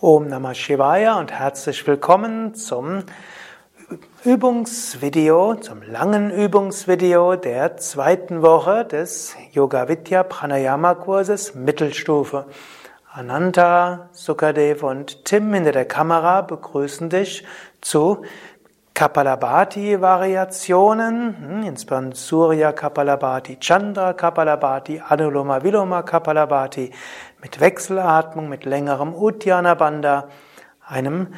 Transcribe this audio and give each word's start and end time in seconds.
Om 0.00 0.28
Namah 0.28 0.54
Shivaya 0.54 1.18
und 1.18 1.32
herzlich 1.32 1.84
willkommen 1.84 2.54
zum 2.54 3.02
Übungsvideo, 4.24 5.56
zum 5.56 5.82
langen 5.82 6.30
Übungsvideo 6.30 7.34
der 7.34 7.78
zweiten 7.78 8.40
Woche 8.40 8.84
des 8.84 9.34
Yoga 9.50 9.88
Vidya 9.88 10.22
Pranayama 10.22 10.94
Kurses 10.94 11.56
Mittelstufe. 11.56 12.46
Ananta, 13.10 14.08
Sukadev 14.12 14.84
und 14.84 15.24
Tim 15.24 15.52
hinter 15.52 15.72
der 15.72 15.86
Kamera 15.86 16.42
begrüßen 16.42 17.10
dich 17.10 17.44
zu 17.80 18.22
Kapalabhati-Variationen, 18.98 21.36
hm, 21.38 21.62
insbesondere 21.62 22.16
Surya 22.16 22.72
Kapalabhati, 22.72 23.60
Chandra 23.60 24.12
Kapalabhati, 24.12 25.00
Anuloma 25.08 25.62
Viloma 25.62 26.02
Kapalabhati, 26.02 26.90
mit 27.42 27.60
Wechselatmung, 27.60 28.48
mit 28.48 28.64
längerem 28.64 29.14
Uddiyana 29.14 29.74
Bandha, 29.74 30.28
einem 30.86 31.34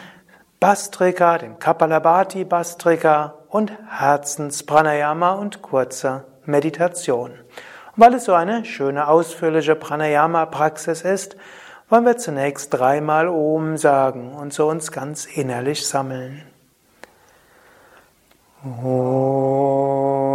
Bastrika, 0.58 1.38
dem 1.38 1.58
Kapalabhati 1.58 2.44
Bastrika 2.44 3.34
und 3.48 3.72
Herzenspranayama 3.88 5.32
und 5.32 5.62
kurzer 5.62 6.24
Meditation. 6.44 7.30
Und 7.30 7.96
weil 7.96 8.14
es 8.14 8.24
so 8.24 8.34
eine 8.34 8.64
schöne, 8.64 9.08
ausführliche 9.08 9.74
Pranayama-Praxis 9.74 11.02
ist, 11.02 11.36
wollen 11.88 12.04
wir 12.04 12.16
zunächst 12.16 12.72
dreimal 12.72 13.28
Om 13.28 13.76
sagen 13.76 14.34
und 14.34 14.52
so 14.52 14.68
uns 14.68 14.92
ganz 14.92 15.26
innerlich 15.26 15.86
sammeln. 15.86 16.42
Om. 18.62 20.29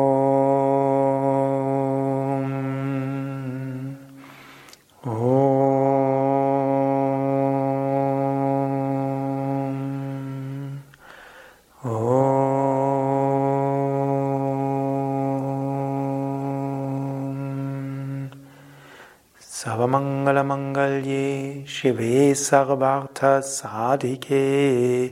Sarvartha 22.36 23.42
Sadike 23.42 25.12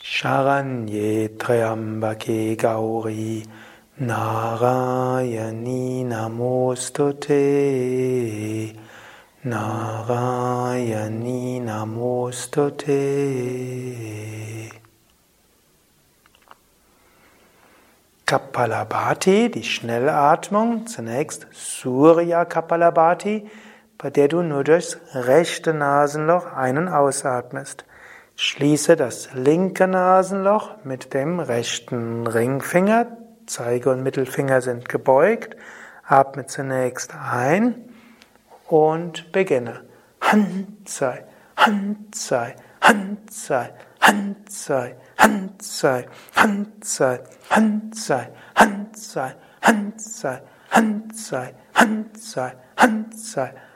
Sharanye 0.00 1.28
Triambake 1.36 2.56
Gauri 2.56 3.44
Narayani 4.00 6.04
Namostute 6.04 7.42
Narayani 9.44 11.60
Namostute 11.60 12.98
Kapalabhati, 18.26 19.48
die 19.48 19.64
Schnellatmung, 19.64 20.86
zunächst 20.86 21.48
Surya 21.52 22.44
Kapalabhati, 22.44 23.48
bei 23.98 24.10
der 24.10 24.28
du 24.28 24.42
nur 24.42 24.64
durchs 24.64 24.98
rechte 25.12 25.74
Nasenloch 25.74 26.52
ein- 26.52 26.78
und 26.78 26.88
ausatmest. 26.88 27.84
Schließe 28.36 28.94
das 28.94 29.30
linke 29.34 29.88
Nasenloch 29.88 30.76
mit 30.84 31.12
dem 31.12 31.40
rechten 31.40 32.26
Ringfinger. 32.26 33.08
Zeige 33.46 33.90
und 33.90 34.04
Mittelfinger 34.04 34.60
sind 34.60 34.88
gebeugt. 34.88 35.56
Atme 36.06 36.46
zunächst 36.46 37.12
ein 37.14 37.74
und 38.68 39.32
beginne. 39.32 39.82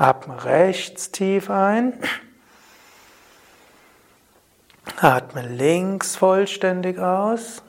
Atme 0.00 0.42
rechts 0.46 1.10
tief 1.10 1.50
ein. 1.50 1.92
Atme 4.98 5.42
links 5.46 6.16
vollständig 6.16 6.98
aus. 6.98 7.62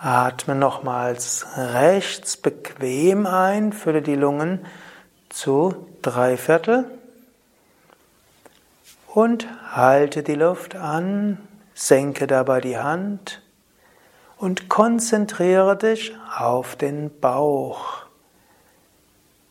Atme 0.00 0.54
nochmals 0.54 1.44
rechts 1.54 2.38
bequem 2.38 3.26
ein, 3.26 3.74
fülle 3.74 4.00
die 4.00 4.14
Lungen 4.14 4.64
zu 5.28 5.86
drei 6.00 6.38
Viertel 6.38 6.90
und 9.08 9.46
halte 9.70 10.22
die 10.22 10.34
Luft 10.34 10.76
an, 10.76 11.46
senke 11.74 12.26
dabei 12.26 12.62
die 12.62 12.78
Hand 12.78 13.42
und 14.38 14.70
konzentriere 14.70 15.76
dich 15.76 16.16
auf 16.38 16.74
den 16.76 17.20
Bauch. 17.20 18.03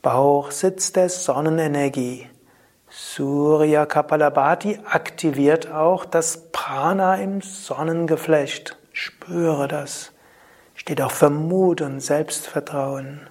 Bauch 0.03 0.51
sitzt 0.51 0.97
der 0.97 1.07
Sonnenenergie. 1.07 2.29
Surya 2.89 3.85
Kapalabhati 3.85 4.79
aktiviert 4.83 5.71
auch 5.71 6.03
das 6.03 6.51
Prana 6.51 7.15
im 7.15 7.41
Sonnengeflecht. 7.41 8.77
Spüre 8.91 9.69
das. 9.69 10.11
Steht 10.75 11.01
auch 11.01 11.11
für 11.11 11.29
Mut 11.29 11.79
und 11.79 12.01
Selbstvertrauen. 12.01 13.21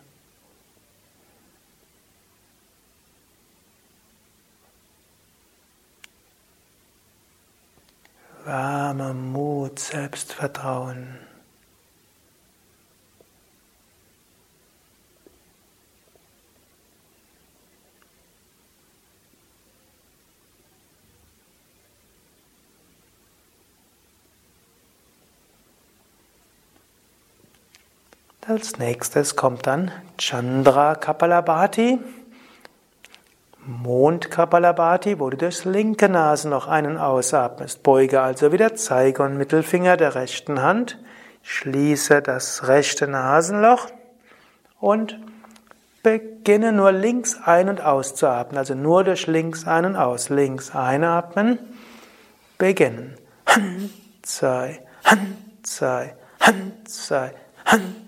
Warme 8.46 9.12
Mut, 9.12 9.78
Selbstvertrauen. 9.78 11.21
Als 28.44 28.76
nächstes 28.76 29.36
kommt 29.36 29.68
dann 29.68 29.92
Chandra 30.18 30.96
Kapalabhati, 30.96 32.00
Mond 33.64 34.32
Kapalabhati, 34.32 35.20
wo 35.20 35.30
du 35.30 35.36
durchs 35.36 35.64
linke 35.64 36.08
Nasenloch 36.08 36.66
einen 36.66 36.98
ausatmest. 36.98 37.84
Beuge 37.84 38.20
also 38.20 38.50
wieder 38.50 38.74
Zeige 38.74 39.22
und 39.22 39.36
Mittelfinger 39.36 39.96
der 39.96 40.16
rechten 40.16 40.60
Hand, 40.60 40.98
schließe 41.44 42.20
das 42.20 42.66
rechte 42.66 43.06
Nasenloch 43.06 43.86
und 44.80 45.20
beginne 46.02 46.72
nur 46.72 46.90
links 46.90 47.38
ein- 47.44 47.68
und 47.68 47.80
auszuatmen, 47.80 48.58
also 48.58 48.74
nur 48.74 49.04
durch 49.04 49.28
links 49.28 49.68
ein- 49.68 49.84
und 49.84 49.94
aus. 49.94 50.30
Links 50.30 50.74
einatmen, 50.74 51.60
beginnen. 52.58 53.16
Handzei, 53.46 54.80
Handzei, 55.04 56.16
Handzei, 56.40 57.34
Handzei, 57.64 58.01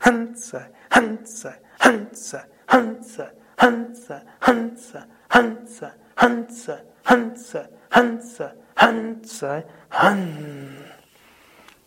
Handzei, 0.00 0.66
Handzei, 0.90 1.54
Handzei, 1.80 2.42
Handzei, 2.68 3.30
Handzei, 3.58 4.22
Handzei, 4.40 5.02
Handzei, 5.30 5.92
Handzei, 6.16 7.68
Handzei, 7.90 8.52
Han, 8.76 9.24
zwei, 9.24 9.64
Han. 9.90 10.76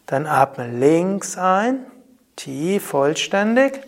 Dann 0.06 0.26
atme 0.26 0.68
links 0.68 1.38
ein, 1.38 1.86
tief, 2.36 2.88
vollständig. 2.88 3.82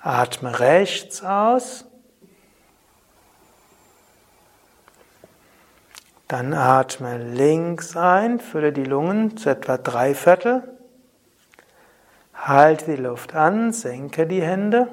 Atme 0.00 0.58
rechts 0.58 1.22
aus. 1.22 1.84
Dann 6.28 6.54
atme 6.54 7.18
links 7.18 7.96
ein, 7.96 8.40
fülle 8.40 8.72
die 8.72 8.84
Lungen 8.84 9.36
zu 9.36 9.50
etwa 9.50 9.76
drei 9.76 10.14
Viertel. 10.14 10.77
Halte 12.40 12.92
die 12.92 13.02
Luft 13.02 13.34
an, 13.34 13.72
senke 13.72 14.26
die 14.26 14.42
Hände, 14.42 14.88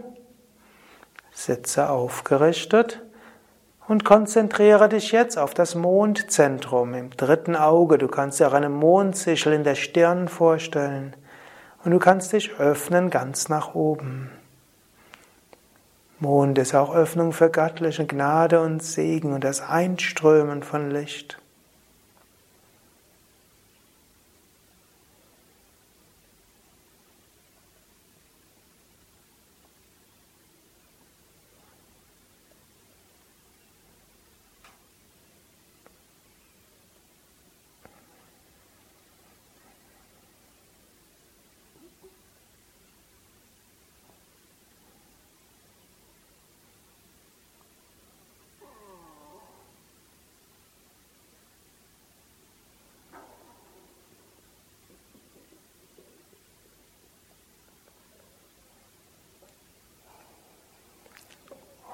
sitze 1.31 1.89
aufgerichtet 1.89 3.01
und 3.87 4.03
konzentriere 4.03 4.89
dich 4.89 5.11
jetzt 5.11 5.37
auf 5.37 5.53
das 5.53 5.75
Mondzentrum 5.75 6.95
im 6.95 7.11
dritten 7.11 7.55
Auge. 7.55 7.97
Du 7.97 8.07
kannst 8.07 8.39
dir 8.39 8.47
auch 8.47 8.53
eine 8.53 8.69
Mondsichel 8.69 9.53
in 9.53 9.63
der 9.63 9.75
Stirn 9.75 10.27
vorstellen. 10.27 11.15
Und 11.83 11.91
du 11.91 11.99
kannst 11.99 12.33
dich 12.33 12.59
öffnen 12.59 13.11
ganz 13.11 13.47
nach 13.47 13.75
oben. 13.75 14.31
Mond 16.17 16.57
ist 16.57 16.73
auch 16.73 16.95
Öffnung 16.95 17.31
für 17.31 17.51
göttliche 17.51 18.07
Gnade 18.07 18.59
und 18.59 18.81
Segen 18.81 19.33
und 19.33 19.43
das 19.43 19.61
Einströmen 19.61 20.63
von 20.63 20.89
Licht. 20.89 21.37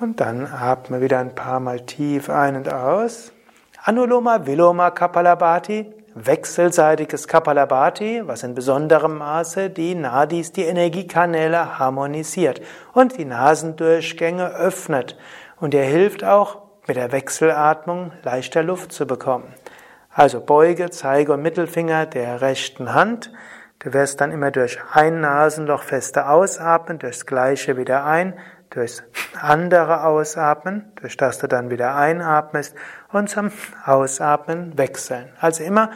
Und 0.01 0.19
dann 0.19 0.47
atme 0.47 0.99
wieder 0.99 1.19
ein 1.19 1.35
paar 1.35 1.59
Mal 1.59 1.81
tief 1.81 2.31
ein 2.31 2.55
und 2.55 2.73
aus. 2.73 3.33
Anuloma 3.83 4.47
Viloma 4.47 4.89
Kapalabhati, 4.89 5.93
wechselseitiges 6.15 7.27
Kapalabhati, 7.27 8.23
was 8.25 8.41
in 8.41 8.55
besonderem 8.55 9.19
Maße 9.19 9.69
die 9.69 9.93
Nadis, 9.93 10.51
die 10.53 10.63
Energiekanäle 10.63 11.77
harmonisiert 11.77 12.61
und 12.93 13.15
die 13.19 13.25
Nasendurchgänge 13.25 14.49
öffnet. 14.55 15.19
Und 15.59 15.75
er 15.75 15.85
hilft 15.85 16.23
auch, 16.23 16.63
mit 16.87 16.97
der 16.97 17.11
Wechselatmung 17.11 18.11
leichter 18.23 18.63
Luft 18.63 18.93
zu 18.93 19.05
bekommen. 19.05 19.53
Also 20.09 20.41
Beuge, 20.41 20.89
Zeige 20.89 21.33
und 21.33 21.43
Mittelfinger 21.43 22.07
der 22.07 22.41
rechten 22.41 22.95
Hand. 22.95 23.31
Du 23.77 23.93
wirst 23.93 24.19
dann 24.19 24.31
immer 24.31 24.49
durch 24.49 24.79
ein 24.93 25.21
Nasenloch 25.21 25.83
fester 25.83 26.31
ausatmen, 26.31 26.97
durchs 26.97 27.27
gleiche 27.27 27.77
wieder 27.77 28.03
ein, 28.03 28.33
durchs 28.71 29.03
andere 29.39 30.03
Ausatmen, 30.05 30.91
durch 30.99 31.15
das 31.17 31.37
du 31.37 31.47
dann 31.47 31.69
wieder 31.69 31.95
einatmest 31.95 32.75
und 33.11 33.29
zum 33.29 33.51
Ausatmen 33.85 34.77
wechseln. 34.77 35.29
Also 35.39 35.63
immer 35.63 35.91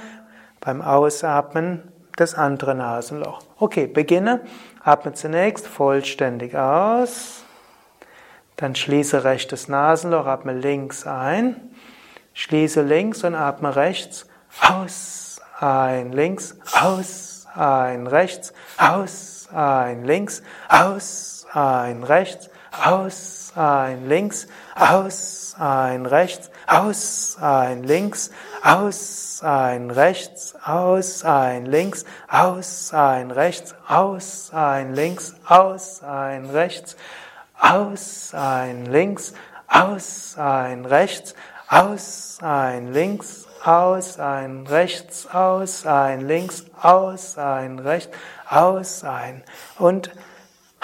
beim 0.59 0.81
Ausatmen 0.81 1.91
das 2.15 2.35
andere 2.35 2.75
Nasenloch. 2.75 3.41
Okay, 3.57 3.87
beginne. 3.87 4.41
Atme 4.83 5.13
zunächst 5.13 5.67
vollständig 5.67 6.55
aus. 6.55 7.43
Dann 8.57 8.75
schließe 8.75 9.23
rechtes 9.23 9.67
Nasenloch, 9.67 10.25
atme 10.25 10.53
links 10.53 11.05
ein. 11.07 11.55
Schließe 12.33 12.81
links 12.81 13.23
und 13.23 13.35
atme 13.35 13.75
rechts 13.75 14.27
aus. 14.61 15.41
Ein, 15.59 16.11
links, 16.11 16.57
aus, 16.81 17.47
ein, 17.55 18.07
rechts, 18.07 18.53
aus, 18.77 19.47
ein, 19.53 20.03
links, 20.03 20.43
aus, 20.67 21.47
ein, 21.53 22.03
rechts, 22.03 22.49
aus, 22.83 23.53
ein, 23.55 24.07
links, 24.07 24.47
aus, 24.75 25.55
ein, 25.57 26.05
rechts, 26.05 26.49
aus, 26.67 27.37
ein, 27.39 27.83
links, 27.83 28.31
aus, 28.63 29.41
ein, 29.43 29.91
rechts, 29.91 30.55
aus, 30.63 31.23
ein, 31.23 31.65
links, 31.65 32.05
aus, 32.27 32.93
ein, 32.93 33.31
rechts, 33.31 33.75
aus, 33.87 34.51
ein, 34.53 34.93
links, 34.93 35.35
aus, 35.47 36.03
ein, 36.03 36.45
rechts, 36.45 36.95
aus, 37.59 38.33
ein, 38.33 38.85
links, 38.85 39.33
aus, 39.67 40.37
ein, 40.37 40.85
rechts, 40.85 41.35
aus, 41.67 42.37
ein, 42.41 42.93
links, 42.93 43.45
aus, 43.63 44.19
ein, 44.19 44.67
rechts, 44.67 45.27
aus, 45.27 45.85
ein, 45.85 46.27
links, 46.27 46.65
aus, 46.81 47.37
ein, 47.37 47.79
rechts, 47.79 48.17
aus, 48.49 49.03
ein 49.03 49.43
und 49.79 50.11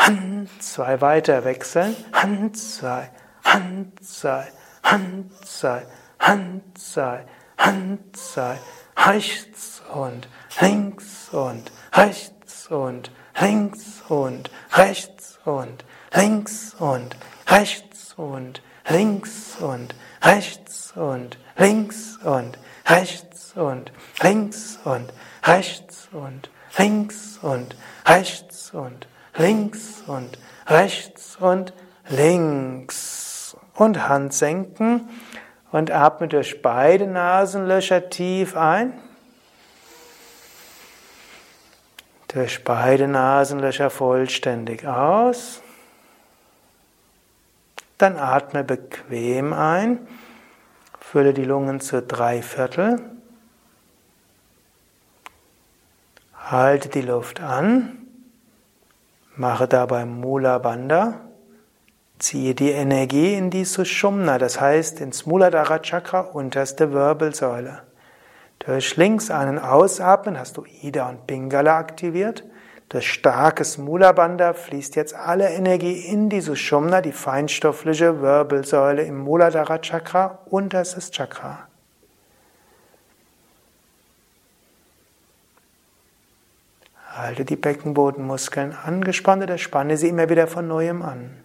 Hand, 0.02 0.50
zwei 0.64 1.00
weiter 1.00 1.46
wechseln. 1.46 1.96
Hand, 2.12 2.58
zwei, 2.58 3.12
Hand, 3.44 4.04
zwei, 4.04 4.48
Hand, 4.84 5.32
zwei, 5.46 5.86
Hand, 6.20 6.76
zwei, 6.76 7.24
Hand, 7.56 8.18
zwei, 8.18 8.58
rechts 8.98 9.84
und 9.94 10.28
links 10.60 11.30
und 11.32 11.72
rechts 11.94 12.68
und 12.72 13.12
links 13.40 14.02
und 14.10 14.50
rechts 14.76 15.40
und 15.46 15.84
links 16.16 16.74
und 16.80 17.16
rechts 17.48 18.16
und 18.18 18.60
links 18.90 19.58
und 19.60 19.94
rechts 20.24 20.94
und 20.96 21.38
links 21.58 22.18
und 22.24 22.58
rechts 22.90 23.54
und 23.56 23.92
links 24.24 24.80
und 24.84 25.14
rechts 25.46 26.10
und 26.12 26.50
links 26.80 27.38
und 27.44 27.76
rechts 28.08 28.72
und 28.74 29.08
links 29.38 30.04
und 30.08 30.38
rechts 30.68 31.38
und 31.38 31.74
links. 32.10 33.56
Und 33.76 34.08
Hand 34.08 34.34
senken 34.34 35.10
und 35.72 35.92
atme 35.92 36.28
durch 36.28 36.62
beide 36.62 37.08
Nasenlöcher 37.08 38.10
tief 38.10 38.56
ein. 38.56 38.94
Durch 42.28 42.64
beide 42.64 43.08
Nasenlöcher 43.08 43.90
vollständig 43.90 44.86
aus. 44.86 45.62
Dann 47.98 48.18
atme 48.18 48.64
bequem 48.64 49.54
ein. 49.54 50.08
Fülle 51.00 51.34
die 51.34 51.46
Lungen 51.46 51.82
zu 51.82 52.02
drei 52.02 52.42
Viertel. 52.42 53.00
Halte 56.36 56.90
die 56.90 57.02
Luft 57.02 57.42
an. 57.42 58.01
Mache 59.42 59.68
dabei 59.68 60.06
Mula 60.06 60.60
Bandha. 60.60 61.16
Ziehe 62.20 62.54
die 62.54 62.70
Energie 62.70 63.34
in 63.34 63.50
die 63.50 63.66
Sushumna, 63.66 64.38
das 64.38 64.62
heißt 64.62 65.02
ins 65.02 65.26
Muladhara 65.26 65.80
Chakra, 65.80 66.20
unterste 66.20 66.94
Wirbelsäule. 66.94 67.82
Durch 68.60 68.98
links 68.98 69.32
einen 69.32 69.58
Ausatmen 69.58 70.38
hast 70.38 70.58
du 70.58 70.66
Ida 70.84 71.10
und 71.10 71.26
Pingala 71.26 71.80
aktiviert. 71.80 72.44
Durch 72.90 73.12
starkes 73.12 73.80
Mula 73.80 74.12
Bandha 74.12 74.54
fließt 74.54 74.96
jetzt 74.96 75.16
alle 75.16 75.50
Energie 75.50 76.06
in 76.06 76.30
die 76.30 76.42
Sushumna, 76.42 77.02
die 77.02 77.12
feinstoffliche 77.12 78.22
Wirbelsäule 78.22 79.02
im 79.02 79.18
Muladhara 79.18 79.80
Chakra, 79.80 80.38
unterstes 80.52 81.10
Chakra. 81.10 81.71
Halte 87.22 87.46
die 87.46 87.56
Beckenbodenmuskeln 87.56 88.74
angespannt 88.74 89.44
oder 89.44 89.60
spanne 89.60 89.96
sie 89.96 90.08
immer 90.08 90.28
wieder 90.28 90.48
von 90.48 90.68
neuem 90.68 91.04
an. 91.04 91.38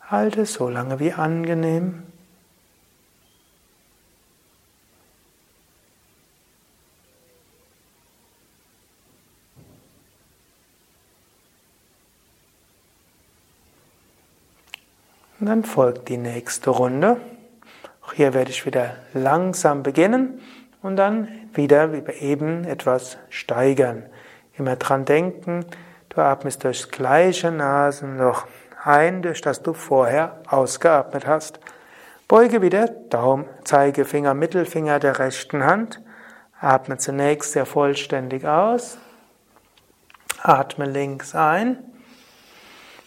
Halte 0.00 0.44
so 0.44 0.68
lange 0.68 0.98
wie 0.98 1.12
angenehm. 1.12 2.02
Und 15.38 15.46
dann 15.46 15.62
folgt 15.62 16.08
die 16.08 16.16
nächste 16.16 16.70
Runde. 16.70 17.20
Auch 18.06 18.12
hier 18.12 18.34
werde 18.34 18.50
ich 18.50 18.66
wieder 18.66 18.96
langsam 19.12 19.82
beginnen 19.82 20.40
und 20.82 20.96
dann 20.96 21.28
wieder 21.54 21.92
wie 21.92 22.12
eben 22.20 22.64
etwas 22.64 23.16
steigern. 23.30 24.04
Immer 24.56 24.76
dran 24.76 25.04
denken, 25.04 25.64
du 26.10 26.20
atmest 26.20 26.64
durchs 26.64 26.90
gleiche 26.90 27.50
Nasenloch 27.50 28.46
ein, 28.82 29.22
durch 29.22 29.40
das 29.40 29.62
du 29.62 29.72
vorher 29.72 30.40
ausgeatmet 30.48 31.26
hast. 31.26 31.58
Beuge 32.28 32.60
wieder 32.62 32.88
Daumen, 32.88 33.46
Zeigefinger, 33.64 34.34
Mittelfinger 34.34 34.98
der 34.98 35.18
rechten 35.18 35.64
Hand. 35.64 36.00
Atme 36.60 36.98
zunächst 36.98 37.52
sehr 37.52 37.66
vollständig 37.66 38.46
aus. 38.46 38.98
Atme 40.42 40.84
links 40.84 41.34
ein. 41.34 41.78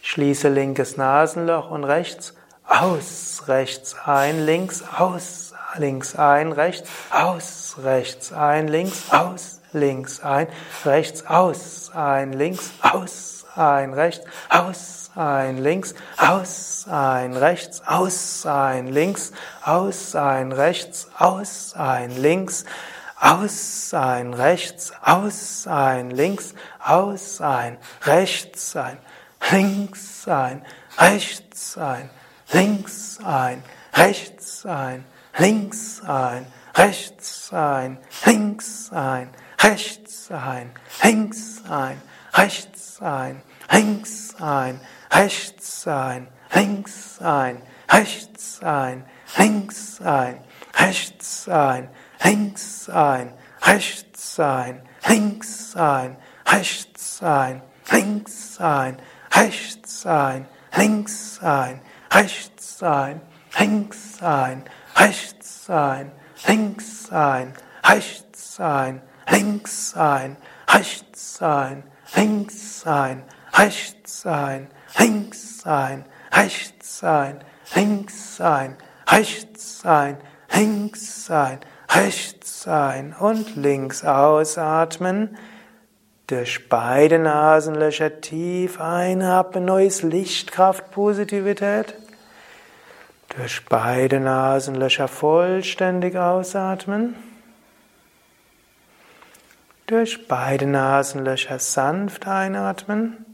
Schließe 0.02 0.48
linkes 0.48 0.96
Nasenloch 0.96 1.70
und 1.70 1.84
rechts 1.84 2.34
aus, 2.68 3.42
rechts 3.48 3.96
ein, 4.04 4.44
links 4.44 4.84
aus, 4.96 5.54
links 5.76 6.14
ein, 6.14 6.52
rechts 6.52 6.88
aus, 7.10 7.76
rechts 7.82 8.32
ein, 8.32 8.68
links 8.68 9.10
aus, 9.10 9.60
links 9.72 10.20
ein, 10.20 10.48
rechts 10.84 11.26
aus, 11.26 11.90
ein, 11.94 12.32
links 12.32 12.70
aus, 12.82 13.44
ein, 13.56 13.94
rechts 13.94 14.24
aus, 14.50 15.10
ein, 15.16 15.58
links 15.58 15.94
aus, 16.18 16.86
ein, 16.88 17.36
rechts 17.36 17.82
aus, 17.86 18.46
ein, 18.46 18.86
links 18.88 19.32
aus, 19.64 20.14
ein, 20.14 20.52
rechts 20.52 21.08
aus, 21.18 21.74
ein, 21.74 22.10
links 22.10 22.64
aus, 23.20 23.94
ein, 23.94 24.34
rechts 24.34 24.92
aus, 25.02 25.66
ein, 25.66 26.10
links 26.10 26.54
aus, 26.84 27.40
ein, 27.40 27.78
rechts 28.04 28.76
ein, 28.76 28.98
links 29.50 30.28
ein, 30.28 30.64
rechts 30.98 31.76
ein, 31.78 32.10
links 32.52 33.18
ein, 33.24 33.62
rechts 33.94 34.64
ein, 34.64 35.04
links 35.38 36.00
ein, 36.06 36.46
rechts 36.76 37.52
ein, 37.52 37.98
links 38.24 38.90
ein, 38.92 39.30
rechts 39.62 40.30
ein, 40.30 40.70
links 41.04 41.62
ein, 41.68 42.00
rechts 42.36 43.00
ein, 43.02 43.42
links 43.72 44.34
ein, 44.40 44.80
rechts 45.12 45.86
ein, 45.86 46.28
links 46.54 47.20
ein, 47.20 47.62
rechts 47.92 48.62
ein, 48.62 49.04
links 49.36 50.00
ein, 50.00 50.42
rechts 50.78 51.48
ein, 51.48 51.90
links 52.24 52.90
ein, 52.90 53.32
rechts 53.66 54.40
ein, 54.40 54.82
links 55.08 55.76
ein, 55.76 56.16
rechts 56.46 57.22
ein, 57.22 57.62
links 57.90 58.60
ein, 58.60 58.96
rechts 59.34 60.06
ein, 60.06 60.46
links 60.76 61.38
ein, 61.42 61.80
rechts 62.12 62.82
ein, 62.82 63.20
links 63.58 64.22
ein, 64.22 64.64
rechts 64.96 65.70
ein, 65.70 66.12
links 66.46 67.10
ein, 67.12 67.52
rechts 67.84 68.60
ein, 68.60 69.02
links 69.30 69.94
ein, 69.96 70.36
rechts 70.72 71.42
ein, 71.42 71.82
links 72.16 72.86
ein, 72.86 73.22
rechts 73.56 74.26
ein, 74.26 74.68
links 74.98 75.66
ein, 75.66 76.04
rechts 76.32 77.02
ein, 77.04 77.38
links 77.74 78.40
ein, 78.40 78.76
rechts 79.10 79.84
ein, 79.84 80.18
links 80.54 81.30
ein, 81.30 81.60
rechts 81.90 82.68
ein 82.68 83.14
und 83.18 83.56
links 83.56 84.04
ausatmen. 84.04 85.36
Durch 86.28 86.68
beide 86.68 87.18
Nasenlöcher 87.18 88.20
tief 88.20 88.82
einatmen, 88.82 89.64
neues 89.64 90.02
Licht, 90.02 90.52
Kraft, 90.52 90.90
Positivität. 90.90 91.94
Durch 93.34 93.64
beide 93.64 94.20
Nasenlöcher 94.20 95.08
vollständig 95.08 96.16
ausatmen. 96.16 97.14
Durch 99.86 100.28
beide 100.28 100.66
Nasenlöcher 100.66 101.58
sanft 101.58 102.26
einatmen. 102.26 103.24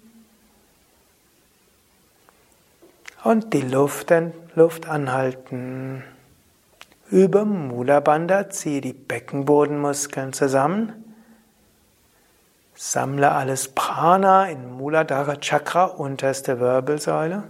Und 3.24 3.54
die 3.54 3.62
Luft, 3.62 4.12
Luft 4.54 4.86
anhalten. 4.86 6.04
Über 7.10 7.44
Mula 7.44 7.98
Bandha 7.98 8.50
ziehe 8.50 8.80
die 8.80 8.92
Beckenbodenmuskeln 8.92 10.32
zusammen. 10.32 11.03
Sammle 12.76 13.30
alles 13.30 13.68
Prana 13.68 14.46
in 14.46 14.72
Muladhara 14.76 15.36
Chakra, 15.36 15.84
unterste 15.84 16.58
Wirbelsäule. 16.58 17.44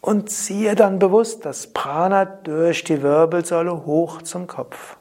Und 0.00 0.28
ziehe 0.28 0.74
dann 0.74 0.98
bewusst 0.98 1.44
das 1.44 1.68
Prana 1.68 2.24
durch 2.24 2.82
die 2.82 3.00
Wirbelsäule 3.00 3.86
hoch 3.86 4.20
zum 4.22 4.48
Kopf. 4.48 4.96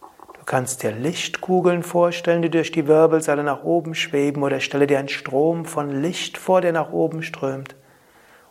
Du 0.00 0.44
kannst 0.44 0.82
dir 0.82 0.92
Lichtkugeln 0.92 1.82
vorstellen, 1.82 2.42
die 2.42 2.50
durch 2.50 2.72
die 2.72 2.86
Wirbelsäule 2.86 3.42
nach 3.42 3.64
oben 3.64 3.94
schweben, 3.94 4.42
oder 4.42 4.60
stelle 4.60 4.86
dir 4.86 4.98
einen 4.98 5.08
Strom 5.08 5.64
von 5.64 6.02
Licht 6.02 6.36
vor, 6.36 6.60
der 6.60 6.72
nach 6.72 6.92
oben 6.92 7.22
strömt. 7.22 7.74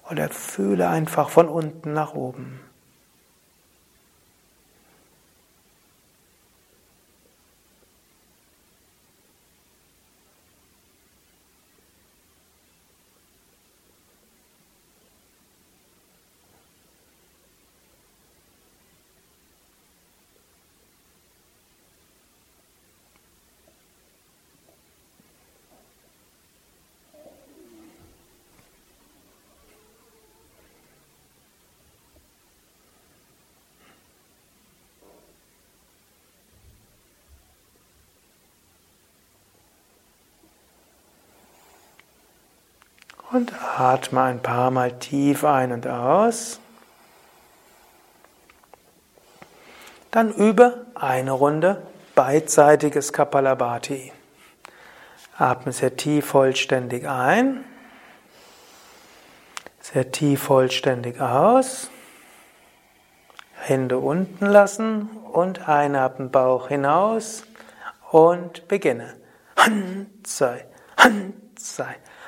Oder 0.10 0.30
fühle 0.30 0.90
einfach 0.90 1.30
von 1.30 1.48
unten 1.48 1.94
nach 1.94 2.16
oben. 2.16 2.60
Und 43.38 43.54
atme 43.78 44.24
ein 44.24 44.42
paar 44.42 44.72
Mal 44.72 44.98
tief 44.98 45.44
ein 45.44 45.72
und 45.72 45.86
aus. 45.86 46.60
Dann 50.10 50.34
übe 50.34 50.88
eine 50.96 51.34
Runde 51.34 51.84
beidseitiges 52.16 53.14
Kapalabhati. 53.14 54.12
Atme 55.38 55.72
sehr 55.72 55.96
tief 55.96 56.26
vollständig 56.26 57.08
ein. 57.08 57.64
Sehr 59.82 60.12
tief 60.12 60.42
vollständig 60.42 61.22
aus. 61.22 61.92
Hände 63.54 64.00
unten 64.00 64.48
lassen 64.48 65.10
und 65.32 65.70
einatmen 65.70 66.32
Bauch 66.32 66.70
hinaus 66.70 67.44
und 68.10 68.68
beginne. 68.68 69.16
Hand, 69.56 70.26
zwei, 70.26 70.66
Hand, 70.98 71.60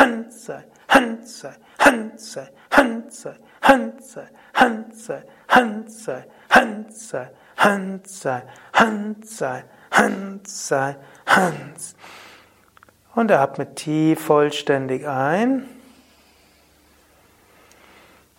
Hanze, 0.00 0.64
Hanze, 0.88 1.56
Hanze, 1.78 2.48
Hanze, 2.70 3.36
Hanze, 3.60 4.28
Hanze, 4.54 5.24
Hanze, 5.48 6.24
Hanze, 6.48 7.30
Hanze, 7.56 8.42
Hanze, 8.72 9.64
Hanze, 9.90 10.96
Hans. 11.26 11.94
Und 13.14 13.30
atme 13.30 13.74
tief 13.74 14.24
vollständig 14.24 15.06
ein. 15.06 15.68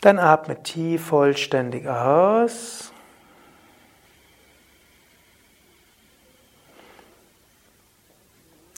Dann 0.01 0.17
atme 0.17 0.63
tief 0.63 1.05
vollständig 1.05 1.87
aus. 1.87 2.91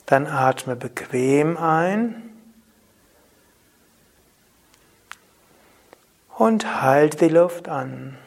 Dann 0.05 0.27
atme 0.27 0.75
bequem 0.75 1.55
ein. 1.55 2.32
Und 6.35 6.81
halte 6.81 7.17
die 7.17 7.33
Luft 7.33 7.69
an. 7.69 8.17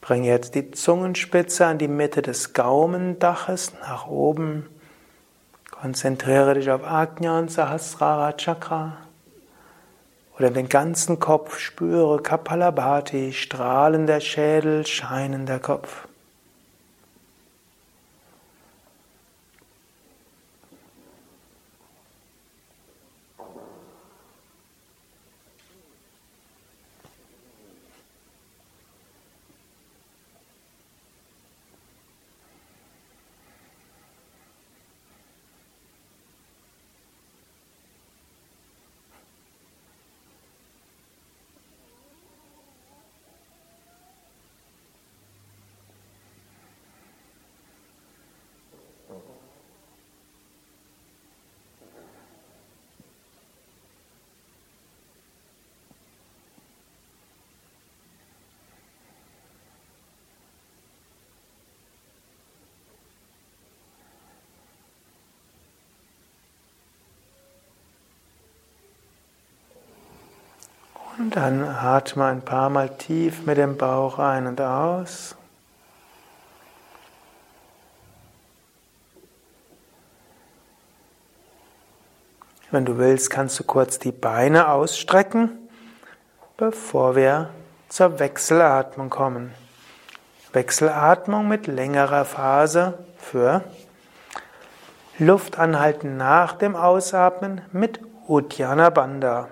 Bring 0.00 0.24
jetzt 0.24 0.54
die 0.54 0.70
Zungenspitze 0.70 1.66
an 1.66 1.78
die 1.78 1.88
Mitte 1.88 2.22
des 2.22 2.52
Gaumendaches 2.54 3.72
nach 3.82 4.06
oben. 4.06 4.68
Konzentriere 5.70 6.54
dich 6.54 6.70
auf 6.70 6.84
Ajna 6.84 7.40
und 7.40 7.50
Sahasrara 7.50 8.32
Chakra. 8.32 8.96
Oder 10.38 10.50
den 10.50 10.68
ganzen 10.68 11.18
Kopf 11.18 11.58
spüre 11.58 12.22
Kapalabhati, 12.22 13.32
strahlender 13.32 14.20
Schädel, 14.20 14.86
scheinender 14.86 15.58
Kopf. 15.58 16.06
Und 71.18 71.21
dann 71.32 71.64
atme 71.64 72.26
ein 72.26 72.42
paar 72.42 72.68
Mal 72.68 72.90
tief 72.90 73.46
mit 73.46 73.56
dem 73.56 73.76
Bauch 73.76 74.18
ein 74.18 74.46
und 74.46 74.60
aus. 74.60 75.34
Wenn 82.70 82.84
du 82.84 82.98
willst, 82.98 83.30
kannst 83.30 83.58
du 83.58 83.64
kurz 83.64 83.98
die 83.98 84.12
Beine 84.12 84.68
ausstrecken, 84.68 85.50
bevor 86.56 87.16
wir 87.16 87.50
zur 87.88 88.18
Wechselatmung 88.18 89.10
kommen. 89.10 89.52
Wechselatmung 90.52 91.48
mit 91.48 91.66
längerer 91.66 92.24
Phase 92.24 92.98
für 93.18 93.62
Luft 95.18 95.58
anhalten 95.58 96.16
nach 96.16 96.54
dem 96.54 96.76
Ausatmen 96.76 97.62
mit 97.72 98.00
Uddiyana 98.26 98.90
Bandha 98.90 99.48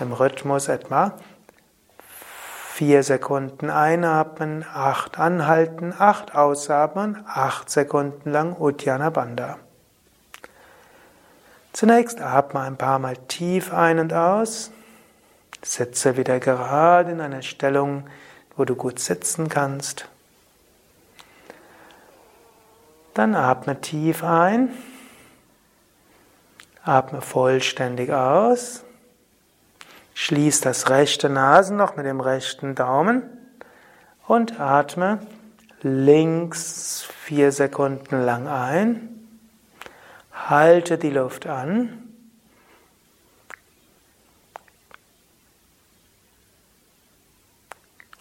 im 0.00 0.12
Rhythmus 0.12 0.68
etwa 0.68 1.14
vier 2.76 3.02
Sekunden 3.02 3.70
einatmen, 3.70 4.62
acht 4.70 5.18
anhalten, 5.18 5.94
acht 5.98 6.34
ausatmen, 6.34 7.24
acht 7.26 7.70
Sekunden 7.70 8.30
lang 8.30 8.54
Uddiyana 8.54 9.08
Bandha. 9.08 9.56
Zunächst 11.72 12.20
atme 12.20 12.60
ein 12.60 12.76
paar 12.76 12.98
Mal 12.98 13.16
tief 13.28 13.72
ein 13.72 13.98
und 13.98 14.12
aus. 14.12 14.70
Sitze 15.62 16.18
wieder 16.18 16.38
gerade 16.38 17.12
in 17.12 17.22
einer 17.22 17.40
Stellung, 17.40 18.06
wo 18.56 18.66
du 18.66 18.76
gut 18.76 18.98
sitzen 18.98 19.48
kannst. 19.48 20.08
Dann 23.14 23.34
atme 23.34 23.80
tief 23.80 24.22
ein. 24.22 24.68
Atme 26.84 27.22
vollständig 27.22 28.12
aus. 28.12 28.85
Schließ 30.18 30.62
das 30.62 30.88
rechte 30.88 31.28
Nasenloch 31.28 31.94
mit 31.96 32.06
dem 32.06 32.20
rechten 32.20 32.74
Daumen 32.74 33.22
und 34.26 34.58
atme 34.58 35.18
links 35.82 37.06
vier 37.22 37.52
Sekunden 37.52 38.24
lang 38.24 38.48
ein. 38.48 39.28
Halte 40.32 40.96
die 40.96 41.10
Luft 41.10 41.46
an. 41.46 42.02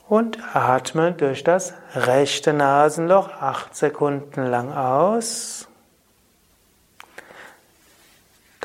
Und 0.10 0.38
atme 0.54 1.14
durch 1.14 1.46
das 1.46 1.74
rechte 1.96 2.52
Nasenloch 2.52 3.30
acht 3.30 3.74
Sekunden 3.74 4.46
lang 4.46 4.74
aus. 4.74 5.70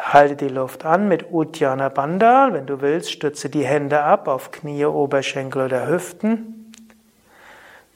Halte 0.00 0.36
die 0.36 0.48
Luft 0.48 0.84
an 0.84 1.08
mit 1.08 1.30
Uddiyana 1.30 1.88
Bandha. 1.88 2.48
Wenn 2.52 2.66
du 2.66 2.80
willst, 2.80 3.12
stütze 3.12 3.50
die 3.50 3.64
Hände 3.64 4.02
ab 4.02 4.28
auf 4.28 4.50
Knie, 4.50 4.86
Oberschenkel 4.86 5.66
oder 5.66 5.86
Hüften. 5.86 6.72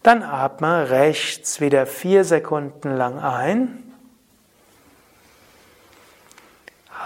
Dann 0.02 0.22
atme 0.22 0.90
rechts 0.90 1.60
wieder 1.60 1.86
vier 1.86 2.24
Sekunden 2.24 2.94
lang 2.94 3.18
ein. 3.18 3.82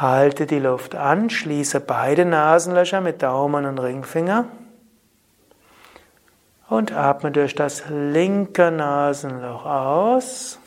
Halte 0.00 0.46
die 0.46 0.58
Luft 0.58 0.94
an, 0.94 1.30
schließe 1.30 1.80
beide 1.80 2.24
Nasenlöcher 2.24 3.00
mit 3.00 3.22
Daumen 3.22 3.66
und 3.66 3.78
Ringfinger 3.78 4.46
und 6.68 6.92
atme 6.92 7.30
durch 7.30 7.54
das 7.54 7.84
linke 7.88 8.70
Nasenloch 8.70 9.64
aus. 9.64 10.58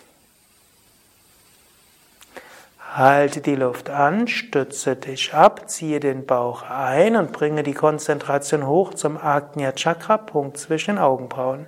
Halte 2.93 3.39
die 3.39 3.55
Luft 3.55 3.89
an, 3.89 4.27
stütze 4.27 4.97
dich 4.97 5.33
ab, 5.33 5.69
ziehe 5.69 6.01
den 6.01 6.25
Bauch 6.25 6.63
ein 6.63 7.15
und 7.15 7.31
bringe 7.31 7.63
die 7.63 7.73
Konzentration 7.73 8.67
hoch 8.67 8.93
zum 8.93 9.17
Agnya 9.17 9.71
Chakra, 9.71 10.17
Punkt 10.17 10.57
zwischen 10.57 10.97
Augenbrauen. 10.97 11.67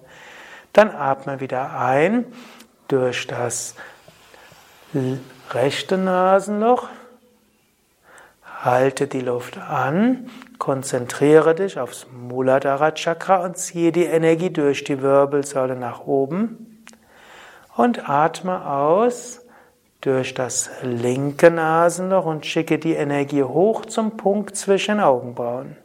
Dann 0.73 0.91
atme 0.91 1.39
wieder 1.39 1.79
ein 1.79 2.25
durch 2.89 3.25
das 3.25 3.75
rechte 5.51 5.97
Nasenloch. 5.97 6.89
Halte 8.61 9.07
die 9.07 9.21
Luft 9.21 9.57
an, 9.57 10.29
konzentriere 10.57 11.55
dich 11.55 11.79
aufs 11.79 12.05
Muladhara 12.11 12.91
Chakra 12.91 13.37
und 13.45 13.57
ziehe 13.57 13.93
die 13.93 14.03
Energie 14.03 14.49
durch 14.49 14.83
die 14.83 15.01
Wirbelsäule 15.01 15.77
nach 15.77 16.05
oben. 16.05 16.85
Und 17.77 18.09
atme 18.09 18.67
aus 18.67 19.42
durch 20.03 20.33
das 20.33 20.69
linke 20.81 21.49
Nasenloch 21.49 22.25
und 22.25 22.45
schicke 22.45 22.77
die 22.77 22.93
Energie 22.93 23.43
hoch 23.43 23.85
zum 23.85 24.17
Punkt 24.17 24.57
zwischen 24.57 24.99
Augenbrauen. 24.99 25.77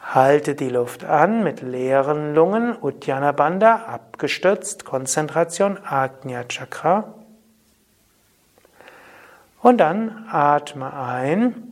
Halte 0.00 0.54
die 0.54 0.68
Luft 0.68 1.04
an 1.04 1.42
mit 1.42 1.60
leeren 1.60 2.34
Lungen, 2.34 2.76
Uddiyana 2.80 3.32
Bandha, 3.32 3.84
abgestützt, 3.86 4.84
Konzentration, 4.84 5.76
Agnya 5.84 6.44
Chakra. 6.44 7.14
Und 9.60 9.78
dann 9.78 10.26
atme 10.30 10.94
ein 10.94 11.64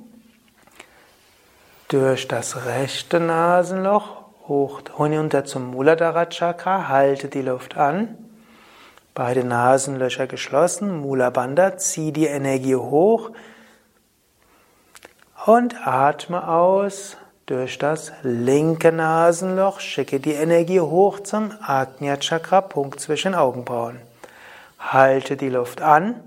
durch 1.87 2.27
das 2.27 2.67
rechte 2.67 3.21
Nasenloch 3.21 4.25
hoch 4.49 4.83
hinunter 4.97 5.45
zum 5.45 5.71
Muladhara 5.71 6.27
Chakra, 6.27 6.89
halte 6.89 7.29
die 7.29 7.43
Luft 7.43 7.77
an. 7.77 8.28
Beide 9.19 9.43
Nasenlöcher 9.43 10.29
geschlossen, 10.29 11.01
Mula 11.01 11.31
Bandha, 11.31 11.77
zieh 11.77 12.13
die 12.13 12.27
Energie 12.27 12.77
hoch 12.77 13.33
und 15.45 15.75
atme 15.85 16.47
aus 16.47 17.17
durch 17.47 17.79
das 17.79 18.13
linke 18.23 18.93
Nasenloch, 18.93 19.81
schicke 19.81 20.21
die 20.21 20.35
Energie 20.35 20.79
hoch 20.79 21.19
zum 21.19 21.51
Ajna 21.61 22.19
Chakra, 22.19 22.61
Punkt 22.61 23.01
zwischen 23.01 23.35
Augenbrauen. 23.35 23.99
Halte 24.79 25.37
die 25.37 25.49
Luft 25.49 25.83
an, 25.83 26.23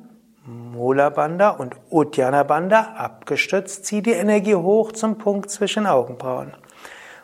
Mula 0.46 1.12
Bandha 1.12 1.52
und 1.52 1.78
Uddiyana 1.92 2.44
Bandha 2.44 2.96
abgestützt, 2.98 3.86
zieh 3.86 4.02
die 4.02 4.12
Energie 4.12 4.56
hoch 4.56 4.92
zum 4.92 5.18
Punkt 5.18 5.50
zwischen 5.50 5.88
Augenbrauen. 5.88 6.54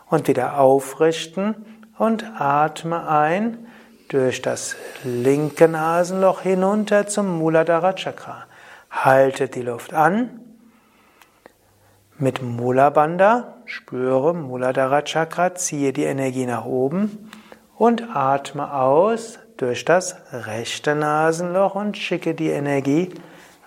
Und 0.05 0.29
wieder 0.29 0.61
aufrichten 0.61 1.83
und 1.97 2.23
atme 2.39 3.05
ein 3.09 3.66
durch 4.07 4.41
das 4.41 4.75
linke 5.03 5.67
Nasenloch 5.67 6.41
hinunter 6.41 7.07
zum 7.07 7.37
Muladhara 7.37 7.93
Chakra. 7.93 8.45
Halte 8.89 9.49
die 9.49 9.61
Luft 9.61 9.93
an. 9.93 10.39
Mit 12.17 12.41
Mula 12.41 12.89
Bandha 12.89 13.55
spüre 13.65 14.33
Muladhara 14.33 15.03
Chakra, 15.03 15.55
ziehe 15.55 15.93
die 15.93 16.05
Energie 16.05 16.45
nach 16.45 16.65
oben 16.65 17.29
und 17.75 18.15
atme 18.15 18.73
aus 18.73 19.39
durch 19.57 19.85
das 19.85 20.15
rechte 20.31 20.95
Nasenloch 20.95 21.75
und 21.75 21.97
schicke 21.97 22.33
die 22.33 22.49
Energie 22.49 23.13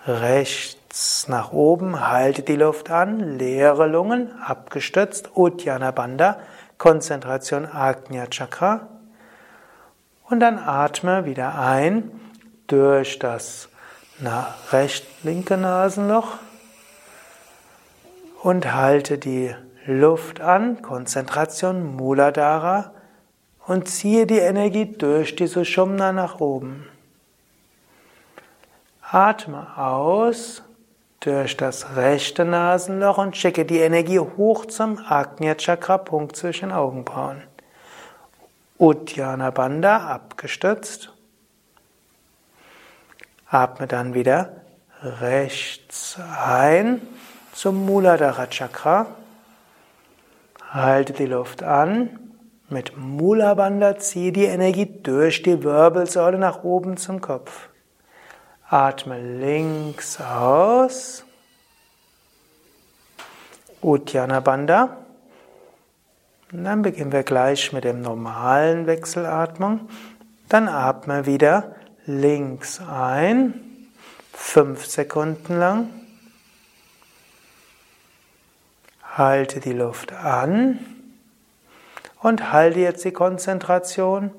rechts 0.05 1.27
nach 1.27 1.53
oben, 1.53 2.09
halte 2.09 2.41
die 2.41 2.55
Luft 2.55 2.89
an, 2.89 3.37
leere 3.37 3.87
Lungen, 3.87 4.31
abgestützt, 4.41 5.31
Uddiyana 5.35 5.91
Bandha, 5.91 6.39
Konzentration 6.77 7.65
Agnya 7.65 8.27
Chakra. 8.27 8.87
Und 10.31 10.39
dann 10.39 10.59
atme 10.59 11.25
wieder 11.25 11.59
ein 11.59 12.09
durch 12.67 13.19
das 13.19 13.67
recht 14.71 15.05
linke 15.23 15.57
Nasenloch 15.57 16.37
und 18.41 18.73
halte 18.73 19.17
die 19.17 19.53
Luft 19.85 20.39
an, 20.39 20.81
Konzentration 20.81 21.97
Muladhara 21.97 22.91
und 23.67 23.89
ziehe 23.89 24.25
die 24.25 24.37
Energie 24.37 24.85
durch 24.85 25.35
die 25.35 25.47
Sushumna 25.47 26.13
nach 26.13 26.39
oben. 26.39 26.87
Atme 29.01 29.67
aus 29.77 30.63
durch 31.19 31.57
das 31.57 31.97
rechte 31.97 32.45
Nasenloch 32.45 33.17
und 33.17 33.35
schicke 33.35 33.65
die 33.65 33.79
Energie 33.79 34.19
hoch 34.19 34.65
zum 34.65 34.97
Agnya 34.97 35.55
Chakra 35.55 35.97
Punkt 35.97 36.37
zwischen 36.37 36.71
Augenbrauen. 36.71 37.43
Uddiyana 38.81 39.51
Bandha 39.51 40.07
abgestützt. 40.07 41.13
Atme 43.47 43.85
dann 43.85 44.15
wieder 44.15 44.53
rechts 45.03 46.17
ein 46.43 46.99
zum 47.53 47.85
Muladhara 47.85 48.47
Chakra. 48.47 49.05
Halte 50.71 51.13
die 51.13 51.27
Luft 51.27 51.61
an. 51.61 52.33
Mit 52.69 52.97
Mula 52.97 53.53
Bandha 53.53 53.99
ziehe 53.99 54.31
die 54.31 54.45
Energie 54.45 54.87
durch 54.87 55.43
die 55.43 55.61
Wirbelsäule 55.61 56.39
nach 56.39 56.63
oben 56.63 56.97
zum 56.97 57.21
Kopf. 57.21 57.69
Atme 58.67 59.21
links 59.21 60.19
aus. 60.19 61.23
Uddiyana 63.83 64.39
Bandha. 64.39 65.00
Und 66.51 66.65
dann 66.65 66.81
beginnen 66.81 67.13
wir 67.13 67.23
gleich 67.23 67.71
mit 67.71 67.85
dem 67.85 68.01
normalen 68.01 68.85
Wechselatmung. 68.85 69.87
Dann 70.49 70.67
atme 70.67 71.25
wieder 71.25 71.75
links 72.05 72.81
ein, 72.81 73.53
fünf 74.33 74.85
Sekunden 74.85 75.57
lang. 75.57 75.89
Halte 79.15 79.61
die 79.61 79.73
Luft 79.73 80.11
an 80.11 80.79
und 82.21 82.51
halte 82.51 82.79
jetzt 82.79 83.05
die 83.05 83.13
Konzentration 83.13 84.31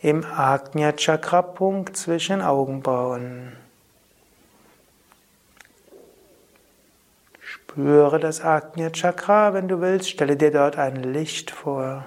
im 0.00 0.24
Agnya 0.24 0.92
Chakra 0.92 1.40
Punkt 1.40 1.96
zwischen 1.96 2.42
Augenbrauen. 2.42 3.63
Spüre 7.74 8.20
das 8.20 8.40
Agnya 8.40 8.90
Chakra, 8.90 9.52
wenn 9.52 9.66
du 9.66 9.80
willst, 9.80 10.08
stelle 10.08 10.36
dir 10.36 10.52
dort 10.52 10.78
ein 10.78 11.02
Licht 11.02 11.50
vor. 11.50 12.04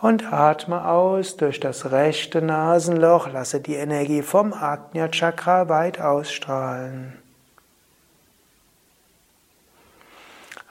Und 0.00 0.32
atme 0.32 0.86
aus 0.86 1.36
durch 1.36 1.58
das 1.58 1.90
rechte 1.90 2.40
Nasenloch, 2.40 3.32
lasse 3.32 3.58
die 3.58 3.74
Energie 3.74 4.22
vom 4.22 4.52
Agnya 4.52 5.08
Chakra 5.08 5.68
weit 5.68 6.00
ausstrahlen. 6.00 7.18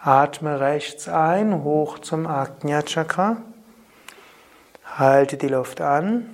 Atme 0.02 0.62
rechts 0.62 1.10
ein, 1.10 1.66
hoch 1.66 2.00
zum 2.00 2.26
Agnya 2.26 2.84
Chakra. 2.84 3.42
Halte 4.98 5.36
die 5.36 5.50
Luft 5.50 5.82
an, 5.82 6.30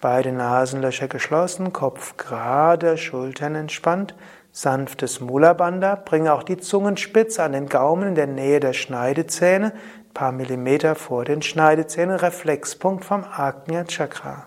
beide 0.00 0.32
Nasenlöcher 0.32 1.08
geschlossen, 1.08 1.74
Kopf 1.74 2.16
gerade, 2.16 2.96
Schultern 2.96 3.54
entspannt, 3.54 4.14
sanftes 4.56 5.20
Mula 5.20 5.52
Bandha. 5.52 5.96
Bringe 5.96 6.32
auch 6.32 6.42
die 6.42 6.56
Zungenspitze 6.56 7.42
an 7.42 7.52
den 7.52 7.68
Gaumen 7.68 8.08
in 8.08 8.14
der 8.14 8.26
Nähe 8.26 8.60
der 8.60 8.72
Schneidezähne 8.72 9.72
paar 10.16 10.32
Millimeter 10.32 10.94
vor 10.94 11.26
den 11.26 11.42
Schneidezähnen, 11.42 12.16
Reflexpunkt 12.16 13.04
vom 13.04 13.22
Agnya 13.22 13.84
Chakra. 13.84 14.46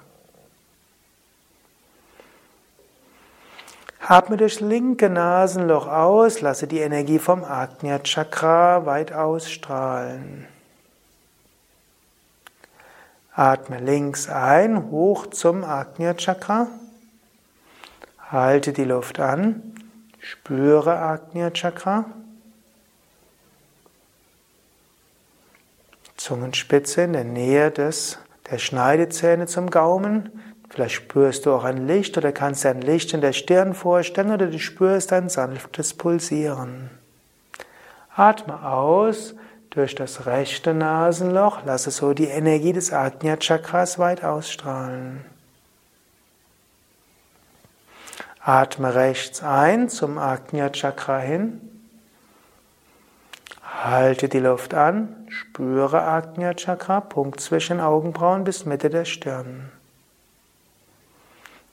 Atme 3.99 4.37
durchs 4.37 4.61
linke 4.61 5.11
Nasenloch 5.11 5.85
aus, 5.85 6.41
lasse 6.41 6.65
die 6.65 6.79
Energie 6.79 7.19
vom 7.19 7.43
Agnya 7.43 7.99
Chakra 7.99 8.87
weit 8.87 9.13
ausstrahlen. 9.13 10.47
Atme 13.35 13.77
links 13.77 14.27
ein, 14.27 14.89
hoch 14.89 15.27
zum 15.27 15.63
Agnya 15.63 16.15
Chakra. 16.15 16.65
Halte 18.31 18.73
die 18.73 18.85
Luft 18.85 19.19
an, 19.19 19.61
spüre 20.29 20.99
Agnya 20.99 21.49
Chakra. 21.49 22.05
Zungenspitze 26.17 27.01
in 27.01 27.13
der 27.13 27.23
Nähe 27.23 27.71
des, 27.71 28.19
der 28.51 28.59
Schneidezähne 28.59 29.47
zum 29.47 29.71
Gaumen. 29.71 30.29
Vielleicht 30.69 30.93
spürst 30.93 31.47
du 31.47 31.53
auch 31.53 31.63
ein 31.63 31.87
Licht 31.87 32.15
oder 32.15 32.31
kannst 32.31 32.63
dir 32.63 32.69
ein 32.69 32.81
Licht 32.81 33.11
in 33.15 33.21
der 33.21 33.33
Stirn 33.33 33.73
vorstellen 33.73 34.31
oder 34.31 34.45
du 34.45 34.59
spürst 34.59 35.11
ein 35.13 35.29
sanftes 35.29 35.95
Pulsieren. 35.95 36.91
Atme 38.15 38.63
aus 38.63 39.33
durch 39.71 39.95
das 39.95 40.27
rechte 40.27 40.75
Nasenloch, 40.75 41.65
lasse 41.65 41.89
so 41.89 42.13
die 42.13 42.27
Energie 42.27 42.73
des 42.73 42.93
Ajna 42.93 43.37
Chakras 43.37 43.97
weit 43.97 44.23
ausstrahlen. 44.23 45.25
Atme 48.49 48.95
rechts 48.95 49.43
ein 49.43 49.89
zum 49.89 50.17
Ajna 50.17 50.71
Chakra 50.71 51.19
hin. 51.19 51.61
Halte 53.61 54.27
die 54.27 54.39
Luft 54.39 54.73
an, 54.73 55.27
spüre 55.29 56.01
Agnya 56.01 56.55
Chakra, 56.55 56.99
Punkt 56.99 57.41
zwischen 57.41 57.79
Augenbrauen 57.79 58.43
bis 58.43 58.65
Mitte 58.65 58.89
der 58.89 59.05
Stirn. 59.05 59.71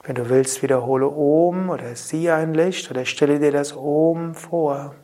Wenn 0.03 0.17
du 0.17 0.29
willst, 0.29 0.63
wiederhole 0.63 1.09
Om 1.09 1.71
oder 1.71 1.97
sieh 1.97 2.31
ein 2.31 2.53
Licht 2.53 2.91
oder 2.91 3.07
stelle 3.07 3.39
dir 3.39 3.53
das 3.53 3.75
Om 3.75 4.35
vor. 4.35 4.95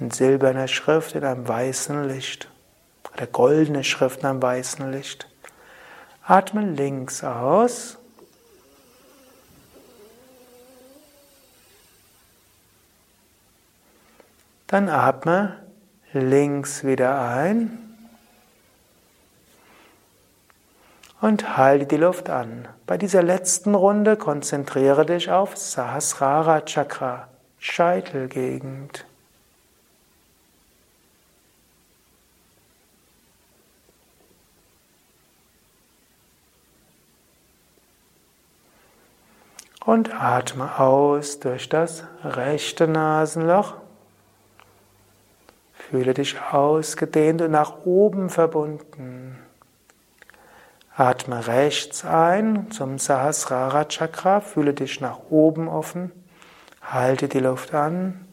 In 0.00 0.10
silberner 0.10 0.66
Schrift 0.66 1.14
in 1.14 1.22
einem 1.22 1.46
weißen 1.46 2.08
Licht. 2.08 2.48
Oder 3.14 3.28
goldene 3.28 3.84
Schrift 3.84 4.22
in 4.22 4.26
einem 4.26 4.42
weißen 4.42 4.90
Licht. 4.90 5.28
Atme 6.26 6.62
links 6.62 7.22
aus. 7.22 8.01
Dann 14.72 14.88
atme 14.88 15.58
links 16.14 16.82
wieder 16.82 17.20
ein 17.20 17.76
und 21.20 21.58
halte 21.58 21.84
die 21.84 21.98
Luft 21.98 22.30
an. 22.30 22.66
Bei 22.86 22.96
dieser 22.96 23.22
letzten 23.22 23.74
Runde 23.74 24.16
konzentriere 24.16 25.04
dich 25.04 25.30
auf 25.30 25.58
Sahasrara 25.58 26.62
Chakra, 26.62 27.28
Scheitelgegend. 27.58 29.04
Und 39.84 40.14
atme 40.14 40.78
aus 40.80 41.40
durch 41.40 41.68
das 41.68 42.04
rechte 42.24 42.88
Nasenloch. 42.88 43.81
Fühle 45.92 46.14
dich 46.14 46.40
ausgedehnt 46.40 47.42
und 47.42 47.50
nach 47.50 47.84
oben 47.84 48.30
verbunden. 48.30 49.38
Atme 50.96 51.46
rechts 51.46 52.02
ein 52.06 52.70
zum 52.70 52.98
Sahasrara 52.98 53.84
Chakra, 53.84 54.40
fühle 54.40 54.72
dich 54.72 55.02
nach 55.02 55.18
oben 55.28 55.68
offen, 55.68 56.10
halte 56.80 57.28
die 57.28 57.40
Luft 57.40 57.74
an, 57.74 58.26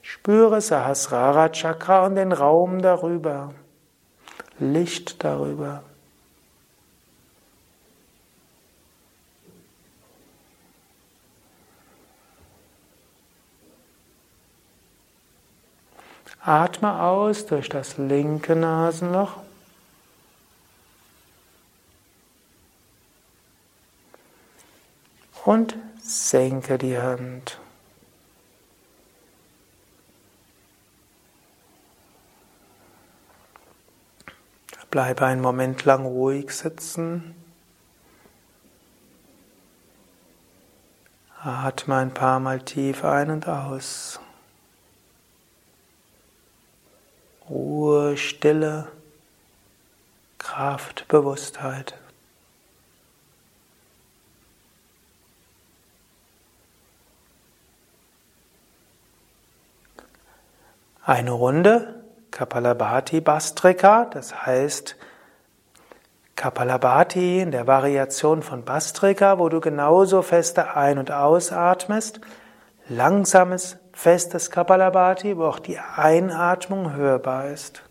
spüre 0.00 0.62
Sahasrara 0.62 1.50
Chakra 1.50 2.06
und 2.06 2.14
den 2.14 2.32
Raum 2.32 2.80
darüber, 2.80 3.52
Licht 4.58 5.22
darüber. 5.22 5.82
Atme 16.44 17.00
aus 17.00 17.46
durch 17.46 17.68
das 17.68 17.98
linke 17.98 18.56
Nasenloch. 18.56 19.36
Und 25.44 25.76
senke 26.00 26.78
die 26.78 26.98
Hand. 26.98 27.58
Bleibe 34.90 35.24
einen 35.24 35.40
Moment 35.40 35.84
lang 35.84 36.04
ruhig 36.04 36.50
sitzen. 36.50 37.34
Atme 41.42 41.96
ein 41.96 42.12
paar 42.12 42.40
Mal 42.40 42.60
tief 42.60 43.04
ein 43.04 43.30
und 43.30 43.48
aus. 43.48 44.20
Ruhe, 48.12 48.16
Stille, 48.18 48.88
Kraft, 50.38 51.08
Bewusstheit. 51.08 51.94
Eine 61.04 61.30
Runde 61.30 62.02
Kapalabhati 62.30 63.20
Bastrika, 63.20 64.04
das 64.04 64.46
heißt 64.46 64.96
Kapalabhati 66.36 67.40
in 67.40 67.50
der 67.50 67.66
Variation 67.66 68.42
von 68.42 68.64
Bastrika, 68.64 69.38
wo 69.38 69.48
du 69.48 69.60
genauso 69.60 70.22
feste 70.22 70.76
Ein- 70.76 70.98
und 70.98 71.10
Ausatmest, 71.10 72.20
langsames, 72.88 73.78
festes 73.92 74.50
Kapalabhati, 74.50 75.36
wo 75.36 75.46
auch 75.46 75.58
die 75.58 75.78
Einatmung 75.78 76.94
hörbar 76.94 77.48
ist. 77.48 77.82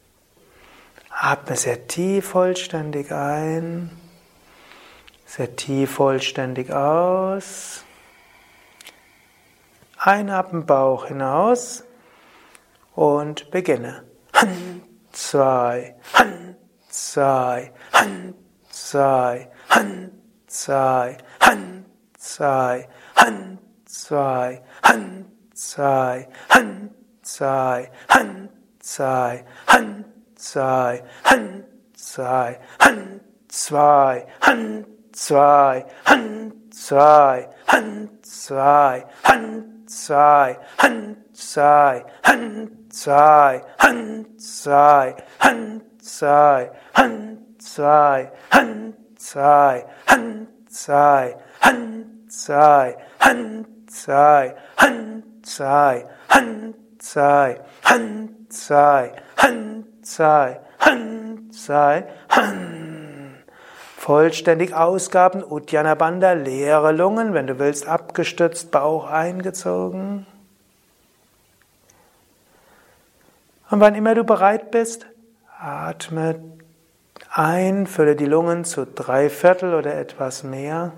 Atme 1.24 1.56
sehr 1.56 1.88
tief 1.88 2.30
vollständig 2.30 3.12
ein, 3.12 3.92
sehr 5.28 5.56
tief 5.56 5.92
vollständig 5.92 6.74
aus. 6.74 7.84
Einatmen 10.00 10.66
Bauch 10.66 11.06
hinaus 11.06 11.84
und 12.96 13.52
beginne. 13.52 14.04
Han, 14.34 14.82
zwei, 15.12 15.94
Han, 16.16 16.56
zwei, 16.90 17.72
Han, 17.94 18.34
zwei, 18.72 19.48
Han, 19.70 20.12
zwei, 20.48 21.18
Han, 21.40 21.86
zwei, 22.18 22.88
Han, 23.16 23.60
zwei, 23.86 24.60
Han, 24.82 25.30
zwei, 25.54 26.28
Han, 26.50 26.90
zwei, 27.22 27.92
Han, 28.10 28.50
zwei, 28.80 29.46
Han, 29.68 29.91
zwei, 30.42 31.04
Han, 31.24 31.64
zwei, 31.96 32.58
Han, 32.80 33.22
zwei, 33.52 34.26
Han, 34.42 34.86
zwei, 35.14 35.86
Han, 36.06 36.52
zwei, 36.72 37.48
Han, 37.68 38.10
zwei, 38.24 39.06
Han, 39.24 39.76
zwei, 39.88 40.56
Han, 40.78 41.18
zwei, 41.30 42.04
Han, 42.24 42.68
zwei, 42.90 43.64
Han, 43.78 44.26
zwei, 44.40 45.16
Han, 45.40 45.82
zwei, 46.00 46.72
Han, 47.00 47.24
zwei, 47.60 48.32
Han, 48.50 48.96
zwei, 49.20 49.84
Han, 50.00 50.48
zwei, 50.68 51.36
Han, 51.60 52.06
zwei, 52.28 52.96
Han, 53.20 53.66
zwei, 53.90 54.56
Han, 54.78 55.24
zwei, 55.44 56.04
Han, 56.30 56.74
zwei, 57.00 57.58
Han, 57.84 58.30
zwei, 58.50 59.12
Han, 59.36 59.61
zwei, 60.16 60.60
Han, 60.80 61.52
zwei, 61.52 62.06
Han. 62.30 63.36
Vollständig 63.98 64.74
Ausgaben, 64.74 65.44
Uddiyana 65.44 65.96
Bandha, 65.96 66.32
leere 66.32 66.92
Lungen, 66.92 67.34
wenn 67.34 67.48
du 67.48 67.60
willst, 67.60 67.88
abgestützt, 67.88 68.72
Bauch 68.72 69.06
eingezogen. 69.06 70.26
Und 73.70 73.80
wann 73.80 73.96
immer 73.96 74.16
du 74.16 74.24
bereit 74.24 74.72
bist, 74.72 75.06
atme 75.60 76.42
ein, 77.30 77.86
fülle 77.86 78.16
die 78.16 78.26
Lungen 78.26 78.66
zu 78.66 78.86
drei 78.86 79.30
Viertel 79.30 79.76
oder 79.76 79.96
etwas 79.96 80.44
mehr. 80.44 80.94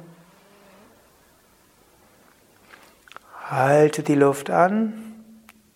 Halte 3.49 4.01
die 4.01 4.15
Luft 4.15 4.49
an, 4.49 5.13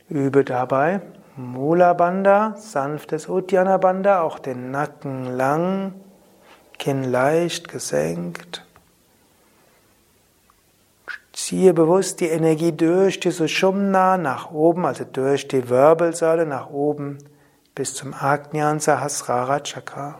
übe 0.09 0.43
dabei 0.43 1.01
Mula 1.37 1.93
Bandha, 1.93 2.55
sanftes 2.57 3.29
Uddiyana 3.29 3.77
Bandha, 3.77 4.21
auch 4.21 4.39
den 4.39 4.71
Nacken 4.71 5.37
lang, 5.37 5.93
Kinn 6.79 7.03
leicht 7.03 7.67
gesenkt. 7.67 8.65
Ziehe 11.33 11.75
bewusst 11.75 12.21
die 12.21 12.29
Energie 12.29 12.71
durch 12.71 13.19
die 13.19 13.29
Sushumna 13.29 14.17
nach 14.17 14.49
oben, 14.49 14.87
also 14.87 15.03
durch 15.03 15.47
die 15.47 15.69
Wirbelsäule 15.69 16.47
nach 16.47 16.71
oben 16.71 17.19
bis 17.75 17.93
zum 17.93 18.15
Ajnan 18.15 18.79
Sahasrara 18.79 19.59
Chakra. 19.59 20.17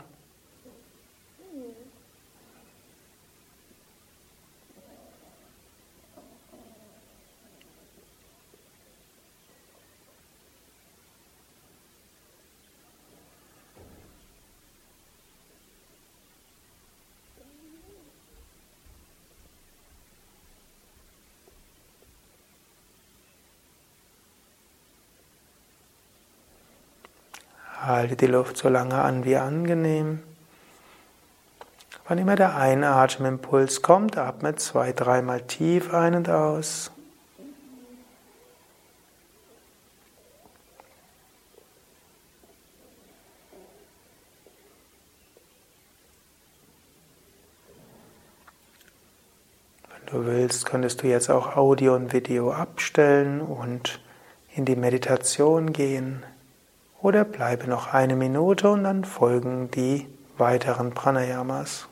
Halte 27.88 28.16
die 28.16 28.26
Luft 28.26 28.58
so 28.58 28.68
lange 28.68 28.96
an 28.96 29.24
wie 29.24 29.36
angenehm. 29.36 30.22
Wann 32.06 32.18
immer 32.18 32.36
der 32.36 32.54
Einatmimpuls 32.54 33.80
kommt, 33.80 34.18
atme 34.18 34.56
zwei, 34.56 34.92
dreimal 34.92 35.40
tief 35.40 35.94
ein 35.94 36.14
und 36.14 36.28
aus. 36.28 36.90
Wenn 49.88 50.12
du 50.12 50.26
willst, 50.26 50.66
könntest 50.66 51.02
du 51.02 51.06
jetzt 51.06 51.30
auch 51.30 51.56
Audio 51.56 51.94
und 51.94 52.12
Video 52.12 52.52
abstellen 52.52 53.40
und 53.40 53.98
in 54.54 54.66
die 54.66 54.76
Meditation 54.76 55.72
gehen. 55.72 56.22
Oder 57.00 57.24
bleibe 57.24 57.68
noch 57.68 57.92
eine 57.94 58.16
Minute 58.16 58.70
und 58.70 58.84
dann 58.84 59.04
folgen 59.04 59.70
die 59.70 60.06
weiteren 60.36 60.90
Pranayamas. 60.90 61.87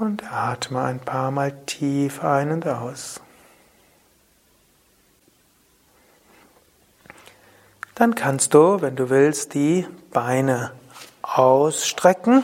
Und 0.00 0.32
atme 0.32 0.82
ein 0.82 0.98
paar 0.98 1.30
Mal 1.30 1.52
tief 1.66 2.24
ein 2.24 2.50
und 2.50 2.66
aus. 2.66 3.20
Dann 7.94 8.14
kannst 8.14 8.54
du, 8.54 8.80
wenn 8.80 8.96
du 8.96 9.10
willst, 9.10 9.52
die 9.52 9.86
Beine 10.10 10.72
ausstrecken. 11.20 12.42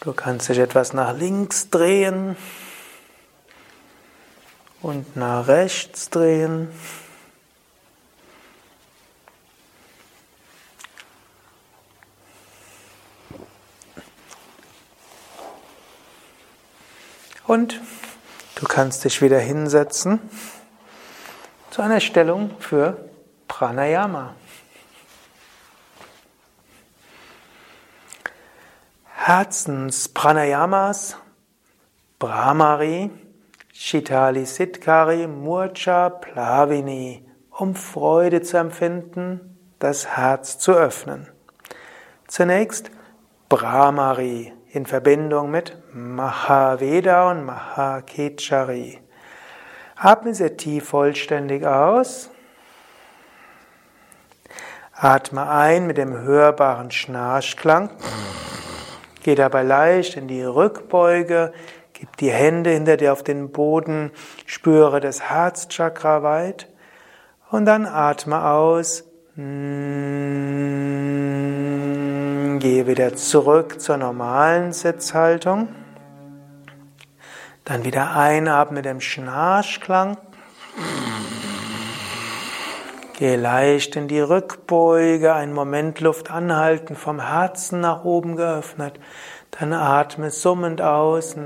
Du 0.00 0.12
kannst 0.12 0.50
dich 0.50 0.58
etwas 0.58 0.92
nach 0.92 1.16
links 1.16 1.70
drehen 1.70 2.36
und 4.82 5.16
nach 5.16 5.48
rechts 5.48 6.10
drehen. 6.10 6.68
Und 17.50 17.80
du 18.54 18.64
kannst 18.64 19.04
dich 19.04 19.20
wieder 19.22 19.40
hinsetzen 19.40 20.20
zu 21.72 21.82
einer 21.82 21.98
Stellung 21.98 22.52
für 22.60 23.10
Pranayama. 23.48 24.36
Herzenspranayamas, 29.16 31.16
Brahmari, 32.20 33.10
Shitali 33.72 34.46
Siddhkari, 34.46 35.26
Murcha 35.26 36.08
Plavini, 36.08 37.28
um 37.50 37.74
Freude 37.74 38.42
zu 38.42 38.58
empfinden, 38.58 39.58
das 39.80 40.06
Herz 40.06 40.58
zu 40.58 40.70
öffnen. 40.70 41.26
Zunächst 42.28 42.92
Brahmari 43.48 44.52
in 44.72 44.86
Verbindung 44.86 45.50
mit 45.50 45.76
Mahaveda 45.92 47.30
und 47.30 47.44
Mahakechari. 47.44 48.98
Atme 49.96 50.34
sehr 50.34 50.56
tief 50.56 50.88
vollständig 50.88 51.66
aus. 51.66 52.30
Atme 54.92 55.48
ein 55.48 55.86
mit 55.86 55.96
dem 55.96 56.16
hörbaren 56.16 56.90
Schnarchklang. 56.90 57.90
Geh 59.22 59.34
dabei 59.34 59.62
leicht 59.62 60.16
in 60.16 60.28
die 60.28 60.42
Rückbeuge. 60.42 61.52
Gib 61.92 62.16
die 62.18 62.30
Hände 62.30 62.70
hinter 62.70 62.96
dir 62.96 63.12
auf 63.12 63.22
den 63.22 63.50
Boden. 63.50 64.12
Spüre 64.46 65.00
das 65.00 65.20
Herzchakra 65.20 66.22
weit. 66.22 66.68
Und 67.50 67.66
dann 67.66 67.86
atme 67.86 68.44
aus. 68.44 69.04
Gehe 72.58 72.86
wieder 72.86 73.14
zurück 73.16 73.80
zur 73.80 73.96
normalen 73.96 74.72
Sitzhaltung. 74.72 75.68
Dann 77.64 77.84
wieder 77.84 78.16
einatmen 78.16 78.76
mit 78.76 78.84
dem 78.84 79.00
Schnarchklang. 79.00 80.16
Gehe 83.18 83.36
leicht 83.36 83.96
in 83.96 84.08
die 84.08 84.20
Rückbeuge, 84.20 85.34
einen 85.34 85.52
Moment 85.52 86.00
Luft 86.00 86.30
anhalten, 86.30 86.96
vom 86.96 87.20
Herzen 87.20 87.80
nach 87.80 88.04
oben 88.04 88.36
geöffnet. 88.36 88.98
Dann 89.50 89.72
atme 89.72 90.30
summend 90.30 90.80
aus, 90.80 91.36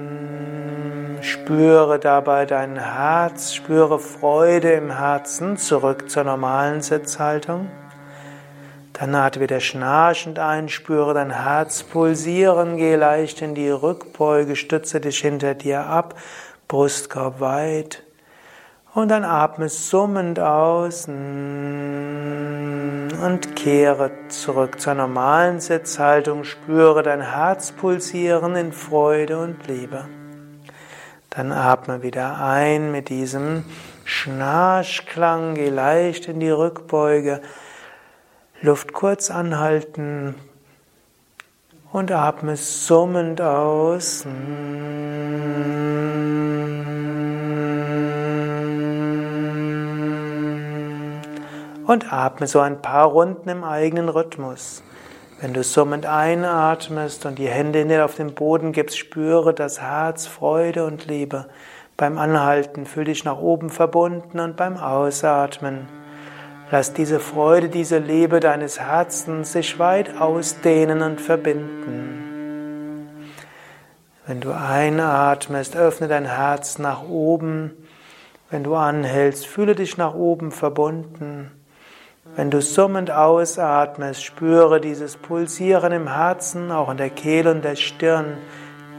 spüre 1.21 1.99
dabei 1.99 2.47
dein 2.47 2.77
Herz, 2.77 3.55
spüre 3.55 3.99
Freude 3.99 4.73
im 4.73 4.97
Herzen, 4.97 5.57
zurück 5.57 6.11
zur 6.11 6.25
normalen 6.25 6.83
Sitzhaltung. 6.83 7.69
Dann 8.95 9.15
atme 9.17 9.43
wieder 9.43 9.61
schnarchend 9.61 10.39
ein, 10.39 10.69
spüre 10.69 11.15
dein 11.15 11.31
Herz 11.31 11.83
pulsieren, 11.83 12.77
geh 12.77 12.95
leicht 12.95 13.43
in 13.43 13.57
die 13.57 13.69
Rückbeuge, 13.69 14.55
stütze 14.55 15.01
dich 15.01 15.19
hinter 15.19 15.55
dir 15.55 15.85
ab, 15.85 16.15
Brustkorb 16.69 17.41
weit. 17.41 18.05
Und 18.95 19.09
dann 19.09 19.25
atme 19.25 19.69
summend 19.69 20.39
aus 20.39 21.09
und 21.09 21.81
kehre 23.57 24.13
zurück 24.29 24.81
zur 24.81 24.95
normalen 24.95 25.59
Sitzhaltung, 25.59 26.45
spüre 26.45 27.03
dein 27.03 27.21
Herz 27.21 27.73
pulsieren 27.73 28.55
in 28.55 28.73
Freude 28.73 29.39
und 29.39 29.67
Liebe. 29.67 30.05
Dann 31.31 31.51
atme 31.51 32.05
wieder 32.05 32.41
ein 32.41 32.93
mit 32.93 33.09
diesem 33.09 33.65
Schnarchklang, 34.05 35.57
geh 35.57 35.71
leicht 35.71 36.29
in 36.29 36.39
die 36.39 36.51
Rückbeuge. 36.51 37.41
Luft 38.65 38.95
kurz 38.95 39.31
anhalten 39.31 40.35
und 41.93 42.11
atme 42.11 42.57
summend 42.57 43.43
aus. 43.43 44.25
Und 51.87 52.11
atme 52.11 52.47
so 52.47 52.61
ein 52.61 52.81
paar 52.81 53.05
Runden 53.05 53.51
im 53.51 53.65
eigenen 53.65 54.09
Rhythmus. 54.09 54.83
Wenn 55.43 55.53
du 55.53 55.63
summend 55.63 56.07
einatmest 56.07 57.27
und 57.27 57.39
die 57.39 57.49
Hände 57.49 57.83
in 57.83 57.91
dir 57.91 58.07
auf 58.07 58.15
den 58.15 58.33
Boden 58.33 58.73
gibst, 58.73 58.97
spüre 58.97 59.53
das 59.53 59.83
Herz, 59.83 60.27
Freude 60.27 60.87
und 60.87 61.07
Liebe. 61.07 61.51
Beim 61.99 62.17
Anhalten 62.17 62.87
fühl 62.87 63.05
dich 63.05 63.27
nach 63.27 63.37
oben 63.37 63.69
verbunden 63.69 64.41
und 64.41 64.57
beim 64.57 64.79
Ausatmen 64.79 65.87
Lass 66.71 66.95
diese 66.95 67.21
Freude, 67.21 67.69
diese 67.69 67.99
Liebe 67.99 68.41
deines 68.41 68.81
Herzens 68.81 69.53
sich 69.53 69.79
weit 69.79 70.19
ausdehnen 70.19 71.03
und 71.03 71.21
verbinden. 71.21 72.25
Wenn 74.27 74.41
du 74.41 74.53
einatmest, 74.53 75.77
öffne 75.77 76.09
dein 76.09 76.25
Herz 76.25 76.79
nach 76.79 77.07
oben. 77.07 77.73
Wenn 78.51 78.65
du 78.65 78.75
anhältst, 78.75 79.47
fühle 79.47 79.75
dich 79.75 79.99
nach 79.99 80.15
oben 80.15 80.51
verbunden. 80.51 81.51
Wenn 82.37 82.51
du 82.51 82.63
summend 82.63 83.11
ausatmest, 83.11 84.25
spüre 84.25 84.81
dieses 84.81 85.19
Pulsieren 85.19 85.93
im 85.93 86.11
Herzen, 86.13 86.73
auch 86.73 86.91
in 86.91 86.97
der 86.97 87.11
Kehle 87.11 87.51
und 87.51 87.63
der 87.63 87.77
Stirn. 87.77 88.39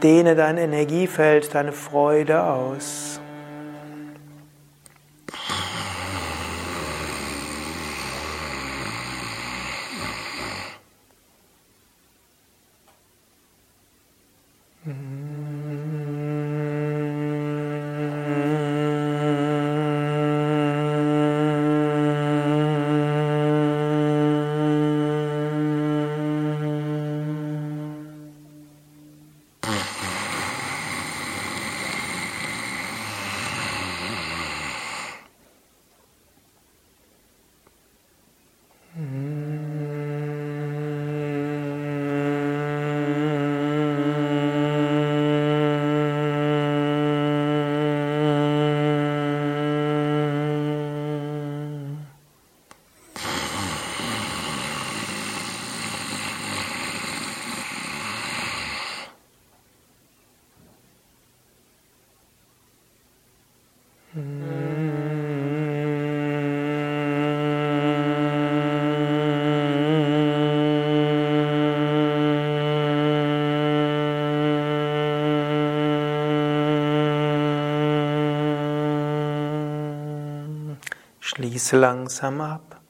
Dehne 0.02 0.36
dein 0.36 0.58
Energiefeld, 0.58 1.52
deine 1.54 1.72
Freude 1.72 2.44
aus. 2.44 3.20
Schließe 81.36 81.76
langsam 81.76 82.40
ab. 82.40 82.80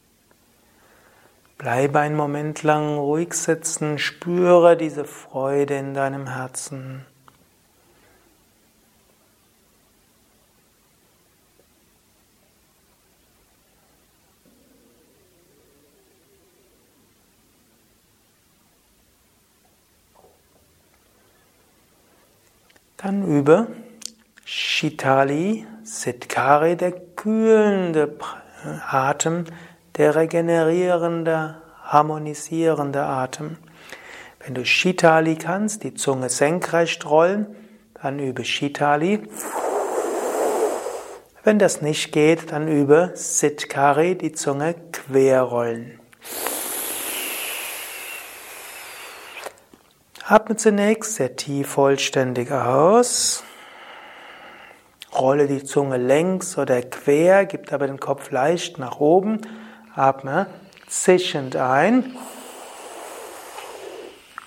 Bleibe 1.58 1.98
einen 1.98 2.14
Moment 2.14 2.62
lang 2.62 2.96
ruhig 2.96 3.34
sitzen, 3.34 3.98
spüre 3.98 4.76
diese 4.76 5.04
Freude 5.04 5.76
in 5.76 5.94
deinem 5.94 6.28
Herzen. 6.28 7.04
Dann 22.96 23.26
übe 23.26 23.66
Shitali 24.44 25.66
Siddhkari, 25.82 26.76
der 26.76 27.05
kühlende 27.26 28.16
Atem, 28.88 29.46
der 29.96 30.14
regenerierende, 30.14 31.56
harmonisierende 31.82 33.02
Atem. 33.02 33.56
Wenn 34.38 34.54
du 34.54 34.64
Shitali 34.64 35.34
kannst, 35.34 35.82
die 35.82 35.94
Zunge 35.94 36.28
senkrecht 36.30 37.04
rollen, 37.04 37.56
dann 38.00 38.20
übe 38.20 38.44
Shitali. 38.44 39.28
Wenn 41.42 41.58
das 41.58 41.82
nicht 41.82 42.12
geht, 42.12 42.52
dann 42.52 42.68
übe 42.68 43.10
Siddhkari, 43.14 44.14
die 44.14 44.30
Zunge 44.30 44.76
quer 44.92 45.42
rollen. 45.42 45.98
Atme 50.24 50.54
zunächst 50.54 51.16
sehr 51.16 51.34
tief 51.34 51.70
vollständig 51.70 52.52
aus. 52.52 53.42
Rolle 55.18 55.46
die 55.46 55.64
Zunge 55.64 55.96
längs 55.96 56.58
oder 56.58 56.82
quer, 56.82 57.46
gib 57.46 57.72
aber 57.72 57.86
den 57.86 58.00
Kopf 58.00 58.30
leicht 58.30 58.78
nach 58.78 59.00
oben. 59.00 59.40
Atme 59.94 60.46
zischend 60.86 61.56
ein. 61.56 62.16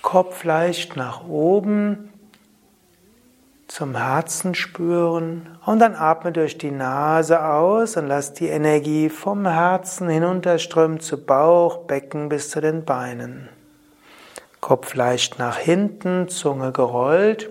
Kopf 0.02 0.44
leicht 0.44 0.96
nach 0.96 1.26
oben 1.28 2.10
zum 3.70 3.96
Herzen 3.96 4.56
spüren 4.56 5.56
und 5.64 5.78
dann 5.78 5.94
atme 5.94 6.32
durch 6.32 6.58
die 6.58 6.72
Nase 6.72 7.44
aus 7.44 7.96
und 7.96 8.08
lass 8.08 8.32
die 8.32 8.48
Energie 8.48 9.08
vom 9.08 9.46
Herzen 9.46 10.08
hinunterströmen 10.08 10.98
zu 10.98 11.24
Bauch, 11.24 11.86
Becken 11.86 12.28
bis 12.28 12.50
zu 12.50 12.60
den 12.60 12.84
Beinen. 12.84 13.48
Kopf 14.60 14.94
leicht 14.94 15.38
nach 15.38 15.56
hinten, 15.56 16.28
Zunge 16.28 16.72
gerollt. 16.72 17.50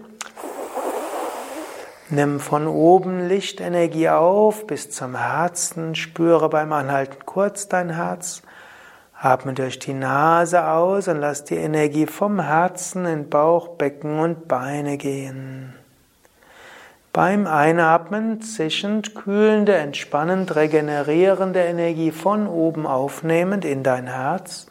Nimm 2.11 2.39
von 2.39 2.65
oben 2.65 3.27
Lichtenergie 3.27 4.09
auf 4.09 4.65
bis 4.65 4.89
zum 4.89 5.15
Herzen, 5.15 5.93
spüre 5.93 6.49
beim 6.49 6.73
Anhalten 6.73 7.23
kurz 7.23 7.67
dein 7.67 7.91
Herz. 7.91 8.41
Atme 9.13 9.53
durch 9.53 9.77
die 9.77 9.93
Nase 9.93 10.65
aus 10.69 11.07
und 11.07 11.19
lass 11.19 11.43
die 11.43 11.57
Energie 11.57 12.07
vom 12.07 12.39
Herzen 12.39 13.05
in 13.05 13.29
Bauch, 13.29 13.75
Becken 13.77 14.17
und 14.17 14.47
Beine 14.47 14.97
gehen. 14.97 15.75
Beim 17.13 17.45
Einatmen 17.45 18.41
zischend, 18.41 19.13
kühlende, 19.13 19.75
entspannend, 19.75 20.55
regenerierende 20.55 21.59
Energie 21.59 22.11
von 22.11 22.47
oben 22.47 22.87
aufnehmend 22.87 23.65
in 23.65 23.83
dein 23.83 24.07
Herz. 24.07 24.65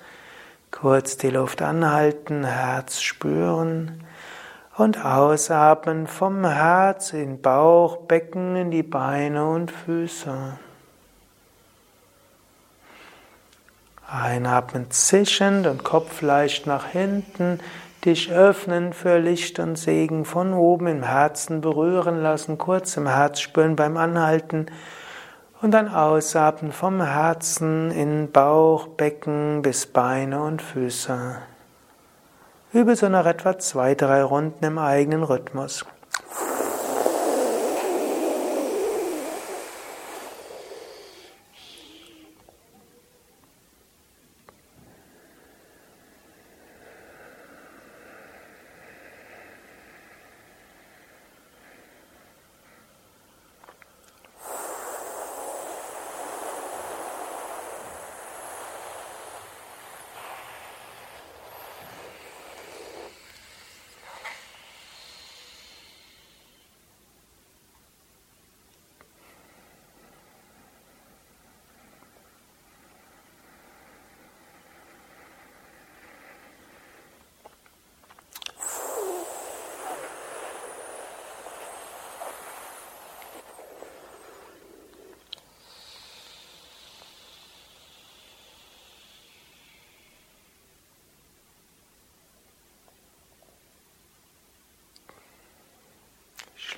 Kurz 0.73 1.19
die 1.19 1.31
Luft 1.31 1.63
anhalten, 1.63 2.43
Herz 2.43 3.01
spüren 3.01 4.08
und 4.79 5.05
ausatmen 5.05 6.07
vom 6.07 6.47
Herz 6.47 7.13
in 7.13 7.43
Bauch, 7.43 7.97
Becken, 8.07 8.55
in 8.55 8.71
die 8.71 8.85
Beine 8.85 9.45
und 9.45 9.73
Füße. 9.73 10.57
Einatmen 14.09 14.91
zischend 14.91 15.67
und 15.67 15.83
Kopf 15.83 16.23
leicht 16.23 16.69
nach 16.69 16.87
hinten, 16.87 17.59
dich 18.05 18.31
öffnen 18.31 18.93
für 18.93 19.19
Licht 19.19 19.59
und 19.59 19.77
Segen 19.77 20.25
von 20.25 20.55
oben 20.55 20.87
im 20.87 21.03
Herzen 21.03 21.61
berühren 21.61 22.23
lassen, 22.23 22.57
kurz 22.57 22.97
im 22.97 23.09
Herz 23.09 23.41
spüren 23.41 23.75
beim 23.75 23.97
Anhalten 23.97 24.67
und 25.61 25.73
dann 25.73 25.89
ausatmen 25.89 26.71
vom 26.71 27.03
Herzen 27.03 27.91
in 27.91 28.31
Bauch, 28.31 28.87
Becken 28.87 29.61
bis 29.61 29.87
Beine 29.87 30.41
und 30.41 30.63
Füße. 30.63 31.39
Übe 32.75 32.97
so 32.97 33.09
nach 33.09 33.25
etwa 33.25 33.59
zwei, 33.59 33.95
drei 33.95 34.23
Runden 34.23 34.63
im 34.63 34.79
eigenen 34.79 35.23
Rhythmus. 35.23 35.87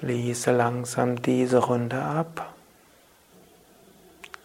Schließe 0.00 0.52
langsam 0.52 1.20
diese 1.20 1.58
Runde 1.58 2.00
ab. 2.00 2.54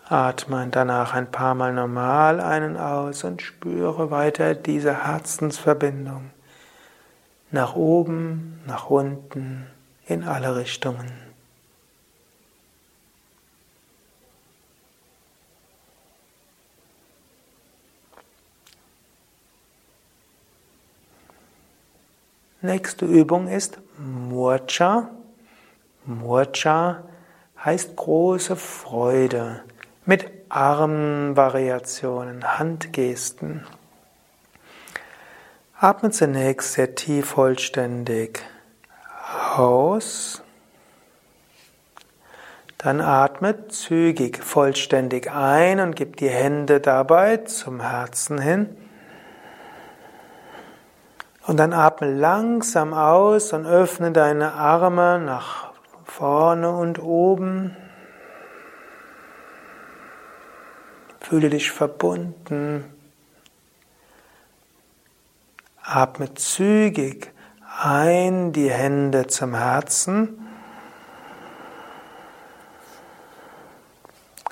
Atme 0.09 0.67
danach 0.69 1.13
ein 1.13 1.31
paar 1.31 1.55
Mal 1.55 1.73
normal 1.73 2.41
einen 2.41 2.75
aus 2.75 3.23
und 3.23 3.41
spüre 3.41 4.11
weiter 4.11 4.53
diese 4.53 5.05
Herzensverbindung 5.05 6.31
nach 7.51 7.73
oben, 7.75 8.61
nach 8.67 8.89
unten, 8.89 9.67
in 10.07 10.25
alle 10.25 10.57
Richtungen. 10.57 11.09
Nächste 22.61 23.05
Übung 23.05 23.47
ist 23.47 23.79
Murcha. 23.97 25.09
Murcha 26.05 27.03
heißt 27.63 27.95
große 27.95 28.55
Freude 28.55 29.63
mit 30.05 30.25
Armvariationen, 30.49 32.59
Handgesten. 32.59 33.65
Atme 35.79 36.11
zunächst 36.11 36.73
sehr 36.73 36.95
tief 36.95 37.29
vollständig 37.29 38.41
aus. 39.57 40.41
Dann 42.77 43.01
atme 43.01 43.67
zügig 43.67 44.43
vollständig 44.43 45.31
ein 45.31 45.79
und 45.79 45.95
gib 45.95 46.17
die 46.17 46.29
Hände 46.29 46.79
dabei 46.79 47.37
zum 47.37 47.81
Herzen 47.81 48.39
hin. 48.39 48.77
Und 51.47 51.57
dann 51.57 51.73
atme 51.73 52.13
langsam 52.13 52.93
aus 52.93 53.53
und 53.53 53.65
öffne 53.65 54.11
deine 54.11 54.53
Arme 54.53 55.19
nach 55.19 55.64
vorne 56.17 56.71
und 56.71 57.01
oben. 57.01 57.75
Fühle 61.19 61.49
dich 61.49 61.71
verbunden. 61.71 62.85
Atme 65.83 66.33
zügig 66.35 67.33
ein 67.81 68.53
die 68.53 68.71
Hände 68.71 69.27
zum 69.27 69.55
Herzen 69.55 70.39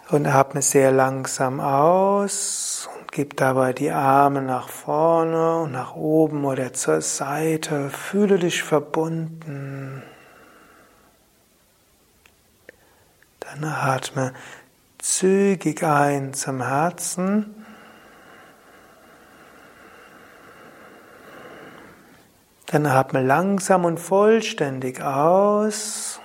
und 0.10 0.28
atme 0.28 0.62
sehr 0.62 0.92
langsam 0.92 1.62
aus 1.62 2.90
und 3.00 3.12
gib 3.14 3.38
dabei 3.38 3.72
die 3.72 3.92
Arme 3.92 4.42
nach 4.42 4.68
vorne 4.68 5.62
und 5.62 5.72
nach 5.72 5.96
oben 5.96 6.44
oder 6.44 6.74
zur 6.74 7.00
Seite. 7.00 7.90
Fühle 7.90 8.38
dich 8.38 8.64
verbunden. 8.64 10.04
Dann 13.54 13.66
atme 13.66 14.34
zügig 14.98 15.84
ein 15.84 16.34
zum 16.34 16.66
Herzen. 16.66 17.54
Dann 22.66 22.88
atme 22.88 23.22
langsam 23.22 23.86
und 23.86 24.00
vollständig 24.00 25.02
aus. 25.04 26.20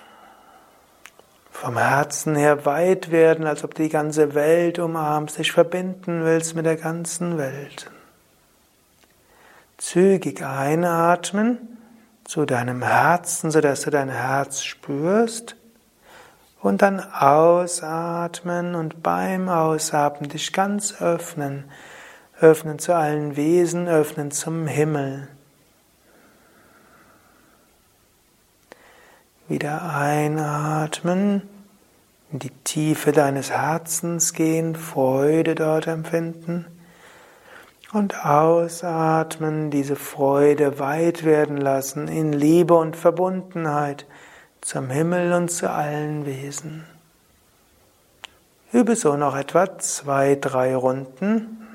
Vom 1.50 1.76
Herzen 1.76 2.34
her 2.34 2.64
weit 2.64 3.10
werden, 3.10 3.46
als 3.46 3.62
ob 3.62 3.74
du 3.74 3.82
die 3.82 3.90
ganze 3.90 4.34
Welt 4.34 4.78
umarmst, 4.78 5.38
dich 5.38 5.52
verbinden 5.52 6.24
willst 6.24 6.54
mit 6.54 6.64
der 6.64 6.76
ganzen 6.76 7.36
Welt. 7.36 7.90
Zügig 9.76 10.42
einatmen 10.42 11.76
zu 12.24 12.46
deinem 12.46 12.82
Herzen, 12.82 13.50
sodass 13.50 13.82
du 13.82 13.90
dein 13.90 14.08
Herz 14.08 14.62
spürst. 14.62 15.57
Und 16.60 16.82
dann 16.82 17.00
ausatmen 17.00 18.74
und 18.74 19.02
beim 19.02 19.48
Ausatmen 19.48 20.28
dich 20.28 20.52
ganz 20.52 21.00
öffnen. 21.00 21.64
Öffnen 22.40 22.78
zu 22.78 22.94
allen 22.94 23.36
Wesen, 23.36 23.88
öffnen 23.88 24.30
zum 24.30 24.66
Himmel. 24.66 25.28
Wieder 29.48 29.94
einatmen, 29.94 31.42
in 32.30 32.38
die 32.40 32.50
Tiefe 32.64 33.12
deines 33.12 33.50
Herzens 33.50 34.34
gehen, 34.34 34.76
Freude 34.76 35.54
dort 35.54 35.86
empfinden. 35.86 36.66
Und 37.92 38.26
ausatmen, 38.26 39.70
diese 39.70 39.96
Freude 39.96 40.78
weit 40.78 41.24
werden 41.24 41.56
lassen 41.56 42.06
in 42.06 42.32
Liebe 42.32 42.74
und 42.74 42.96
Verbundenheit 42.96 44.04
zum 44.60 44.90
Himmel 44.90 45.32
und 45.32 45.50
zu 45.50 45.70
allen 45.70 46.26
Wesen. 46.26 46.84
Übe 48.72 48.96
so 48.96 49.16
noch 49.16 49.34
etwa 49.34 49.78
zwei, 49.78 50.34
drei 50.34 50.76
Runden. 50.76 51.66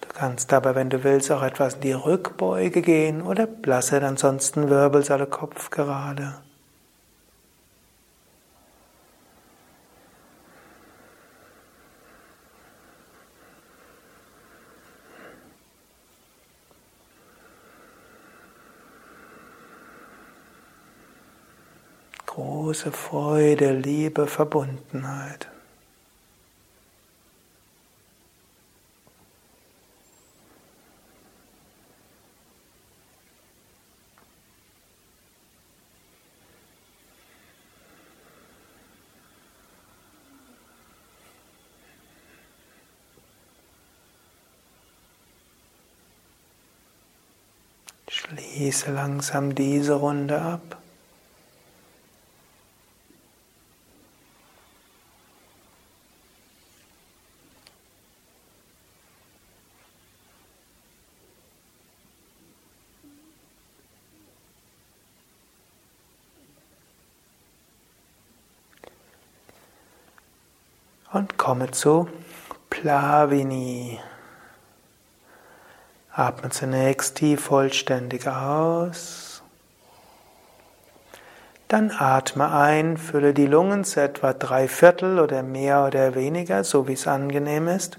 Du 0.00 0.08
kannst 0.12 0.52
aber, 0.52 0.74
wenn 0.74 0.90
du 0.90 1.02
willst, 1.04 1.30
auch 1.32 1.42
etwas 1.42 1.74
in 1.74 1.80
die 1.80 1.92
Rückbeuge 1.92 2.82
gehen 2.82 3.22
oder 3.22 3.48
lasse 3.64 4.02
ansonsten 4.02 4.68
Wirbelsäule 4.68 5.26
Kopf 5.26 5.70
gerade. 5.70 6.34
Große 22.34 22.90
Freude, 22.90 23.72
Liebe, 23.72 24.26
Verbundenheit. 24.26 25.46
Schließe 48.08 48.90
langsam 48.92 49.54
diese 49.54 49.94
Runde 49.94 50.40
ab. 50.40 50.83
Und 71.14 71.38
komme 71.38 71.70
zu 71.70 72.08
Plavini. 72.70 74.00
Atme 76.12 76.50
zunächst 76.50 77.14
tief 77.14 77.40
vollständig 77.44 78.26
aus. 78.26 79.44
Dann 81.68 81.92
atme 81.96 82.50
ein, 82.50 82.96
fülle 82.96 83.32
die 83.32 83.46
Lungen 83.46 83.84
zu 83.84 84.00
etwa 84.00 84.32
drei 84.32 84.66
Viertel 84.66 85.20
oder 85.20 85.44
mehr 85.44 85.86
oder 85.86 86.16
weniger, 86.16 86.64
so 86.64 86.88
wie 86.88 86.94
es 86.94 87.06
angenehm 87.06 87.68
ist. 87.68 87.98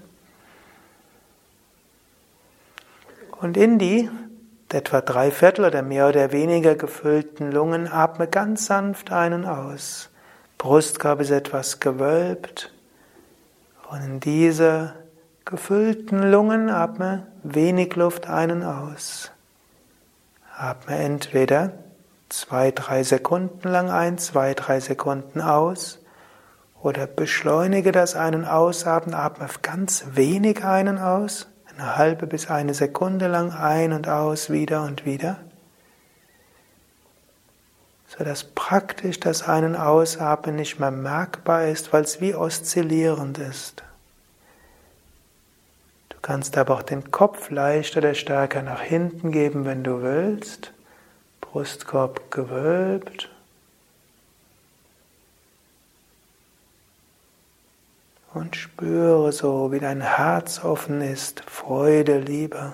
Und 3.40 3.56
in 3.56 3.78
die 3.78 4.10
etwa 4.70 5.00
drei 5.00 5.30
Viertel 5.30 5.64
oder 5.64 5.80
mehr 5.80 6.10
oder 6.10 6.32
weniger 6.32 6.74
gefüllten 6.74 7.50
Lungen 7.50 7.90
atme 7.90 8.28
ganz 8.28 8.66
sanft 8.66 9.10
ein 9.10 9.32
und 9.32 9.46
aus. 9.46 10.10
Brustkorb 10.58 11.22
ist 11.22 11.30
etwas 11.30 11.80
gewölbt. 11.80 12.75
Und 13.88 14.02
in 14.02 14.20
diese 14.20 14.94
gefüllten 15.44 16.30
Lungen 16.30 16.70
atme 16.70 17.26
wenig 17.44 17.94
Luft 17.94 18.28
ein 18.28 18.50
und 18.50 18.64
aus. 18.64 19.30
Atme 20.56 20.96
entweder 20.96 21.72
zwei, 22.28 22.72
drei 22.72 23.04
Sekunden 23.04 23.68
lang 23.68 23.90
ein, 23.90 24.18
zwei, 24.18 24.54
drei 24.54 24.80
Sekunden 24.80 25.40
aus 25.40 26.00
oder 26.82 27.06
beschleunige 27.06 27.92
das 27.92 28.16
Ein- 28.16 28.34
und 28.34 28.44
Ausatmen, 28.44 29.14
atme 29.14 29.46
ganz 29.62 30.04
wenig 30.12 30.64
ein 30.64 30.88
und 30.88 30.98
aus, 30.98 31.46
eine 31.72 31.96
halbe 31.96 32.26
bis 32.26 32.50
eine 32.50 32.74
Sekunde 32.74 33.28
lang 33.28 33.52
ein 33.52 33.92
und 33.92 34.08
aus, 34.08 34.50
wieder 34.50 34.82
und 34.82 35.04
wieder, 35.04 35.38
sodass 38.18 38.44
praktisch 38.44 39.20
das 39.20 39.42
Ein- 39.42 39.76
Ausatmen 39.76 40.56
nicht 40.56 40.80
mehr 40.80 40.90
merkbar 40.90 41.66
ist, 41.66 41.92
weil 41.92 42.04
es 42.04 42.20
wie 42.20 42.34
oszillierend 42.34 43.38
ist 43.38 43.82
kannst 46.26 46.58
aber 46.58 46.74
auch 46.74 46.82
den 46.82 47.12
Kopf 47.12 47.50
leichter 47.50 47.98
oder 47.98 48.14
stärker 48.14 48.60
nach 48.60 48.80
hinten 48.80 49.30
geben, 49.30 49.64
wenn 49.64 49.84
du 49.84 50.02
willst. 50.02 50.72
Brustkorb 51.40 52.32
gewölbt. 52.32 53.30
Und 58.34 58.56
spüre 58.56 59.30
so, 59.30 59.70
wie 59.70 59.78
dein 59.78 60.00
Herz 60.00 60.64
offen 60.64 61.00
ist, 61.00 61.42
Freude, 61.48 62.18
Liebe. 62.18 62.72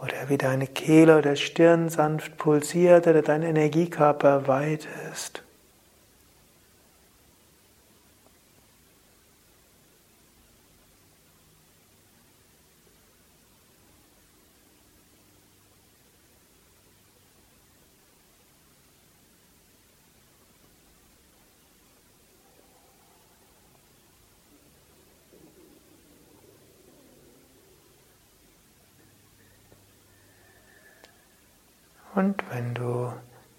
Oder 0.00 0.28
wie 0.28 0.38
deine 0.38 0.66
Kehle 0.66 1.18
oder 1.18 1.34
Stirn 1.34 1.88
sanft 1.88 2.36
pulsiert 2.36 3.06
oder 3.06 3.22
dein 3.22 3.42
Energiekörper 3.42 4.46
weit 4.46 4.86
ist. 5.12 5.42
Und 32.18 32.42
wenn 32.50 32.74
du 32.74 33.12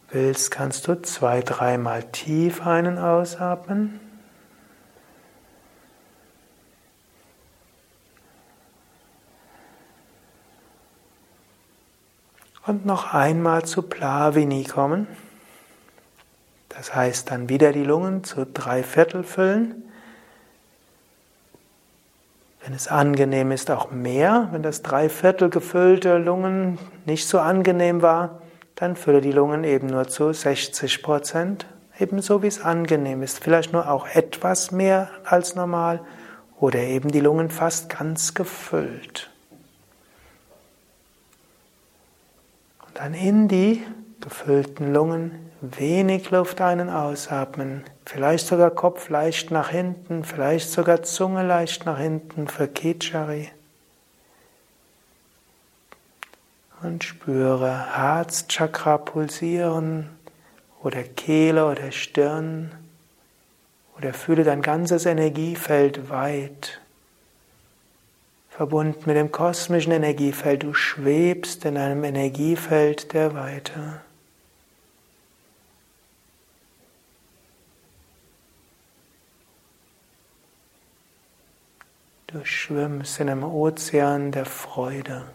willst, 0.10 0.52
kannst 0.52 0.90
du 0.90 1.02
zwei, 1.02 1.40
dreimal 1.40 2.04
tief 2.04 2.68
einen 2.68 2.98
ausatmen. 2.98 4.02
Und 12.68 12.86
noch 12.86 13.14
einmal 13.14 13.64
zu 13.64 13.84
Plavini 13.84 14.66
kommen. 14.66 15.08
Das 16.68 16.94
heißt 16.94 17.32
dann 17.32 17.48
wieder 17.48 17.72
die 17.72 17.86
Lungen 17.86 18.26
zu 18.26 18.46
drei 18.46 18.84
Viertel 18.84 19.24
füllen. 19.24 19.90
Wenn 22.62 22.74
es 22.74 22.90
angenehm 22.90 23.54
ist, 23.54 23.72
auch 23.72 23.90
mehr. 23.90 24.50
Wenn 24.52 24.64
das 24.64 24.82
Dreiviertel 24.82 25.50
gefüllte 25.50 26.18
Lungen 26.18 26.78
nicht 27.06 27.26
so 27.26 27.40
angenehm 27.40 28.02
war, 28.02 28.42
dann 28.80 28.96
fülle 28.96 29.20
die 29.20 29.34
Lungen 29.34 29.66
eben 29.66 29.88
nur 29.88 30.08
zu 30.08 30.32
60 30.32 31.04
Prozent, 31.04 31.66
ebenso 32.00 32.42
wie 32.42 32.48
es 32.48 32.62
angenehm 32.62 33.22
ist. 33.22 33.44
Vielleicht 33.44 33.74
nur 33.74 33.90
auch 33.90 34.08
etwas 34.08 34.72
mehr 34.72 35.10
als 35.26 35.56
normal 35.56 36.00
oder 36.60 36.80
eben 36.80 37.12
die 37.12 37.20
Lungen 37.20 37.50
fast 37.50 37.90
ganz 37.90 38.34
gefüllt. 38.34 39.30
Und 42.88 42.98
dann 42.98 43.14
in 43.14 43.50
die 43.50 43.84
gefüllten 44.22 44.94
Lungen 44.94 45.52
wenig 45.62 46.32
Luft 46.32 46.62
ein- 46.62 46.80
und 46.80 46.90
ausatmen. 46.90 47.84
Vielleicht 48.06 48.48
sogar 48.48 48.72
Kopf 48.72 49.10
leicht 49.10 49.52
nach 49.52 49.70
hinten, 49.70 50.24
vielleicht 50.24 50.72
sogar 50.72 51.04
Zunge 51.04 51.44
leicht 51.44 51.86
nach 51.86 52.00
hinten 52.00 52.48
für 52.48 52.70
Kichari. 52.70 53.50
Und 56.82 57.04
spüre 57.04 57.96
Herzchakra 57.98 58.98
pulsieren 58.98 60.10
oder 60.82 61.04
Kehle 61.04 61.66
oder 61.66 61.92
Stirn 61.92 62.72
oder 63.98 64.14
fühle 64.14 64.44
dein 64.44 64.62
ganzes 64.62 65.06
Energiefeld 65.06 66.10
weit. 66.10 66.80
Verbunden 68.50 69.04
mit 69.06 69.16
dem 69.16 69.32
kosmischen 69.32 69.92
Energiefeld, 69.92 70.64
du 70.64 70.74
schwebst 70.74 71.66
in 71.66 71.78
einem 71.78 72.04
Energiefeld 72.04 73.14
der 73.14 73.34
Weite. 73.34 74.02
Du 82.28 82.46
schwimmst 82.46 83.20
in 83.20 83.30
einem 83.30 83.44
Ozean 83.44 84.32
der 84.32 84.46
Freude. 84.46 85.26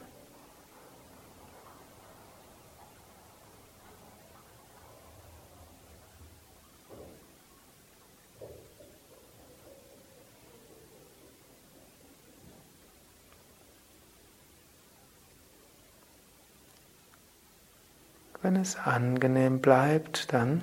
Wenn 18.45 18.57
es 18.57 18.77
angenehm 18.77 19.63
bleibt, 19.63 20.35
dann 20.35 20.61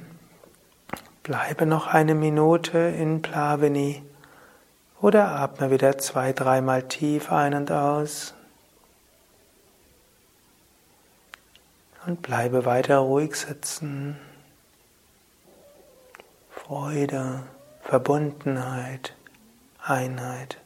bleibe 1.23 1.65
noch 1.65 1.87
eine 1.87 2.13
Minute 2.13 2.77
in 2.77 3.23
Plavini 3.23 4.03
oder 5.01 5.29
atme 5.29 5.71
wieder 5.71 5.97
zwei, 5.97 6.31
dreimal 6.31 6.83
tief 6.83 7.31
ein 7.31 7.55
und 7.55 7.71
aus. 7.71 8.35
Und 12.05 12.21
bleibe 12.21 12.65
weiter 12.65 12.99
ruhig 12.99 13.33
sitzen. 13.33 14.15
Freude, 16.51 17.41
Verbundenheit, 17.81 19.15
Einheit. 19.83 20.60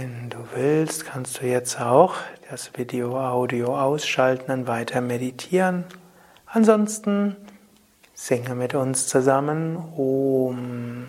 Wenn 0.00 0.30
du 0.30 0.38
willst, 0.54 1.06
kannst 1.06 1.40
du 1.40 1.46
jetzt 1.48 1.80
auch 1.80 2.14
das 2.48 2.70
Video, 2.76 3.18
Audio 3.18 3.76
ausschalten 3.76 4.52
und 4.52 4.68
weiter 4.68 5.00
meditieren. 5.00 5.86
Ansonsten 6.46 7.34
singe 8.14 8.54
mit 8.54 8.76
uns 8.76 9.08
zusammen 9.08 9.76
Om. 9.96 11.08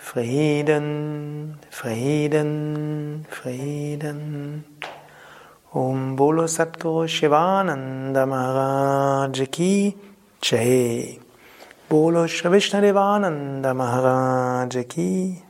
Frieden, 0.00 1.58
Frieden, 1.70 3.26
Frieden. 3.28 4.64
Om 5.72 6.16
Bolo 6.16 6.46
Satguru 6.46 7.06
Shivananda 7.08 8.24
Maharaj 8.24 9.50
Ki 9.50 9.96
Jai. 10.40 11.18
Bolo 11.88 12.26
Shri 12.26 12.48
Vishnadevananda 12.48 13.74
Maharaj 13.74 14.88
Ki 14.88 15.42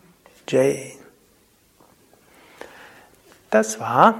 Jai. 0.49 0.97
Das 3.51 3.79
war 3.79 4.15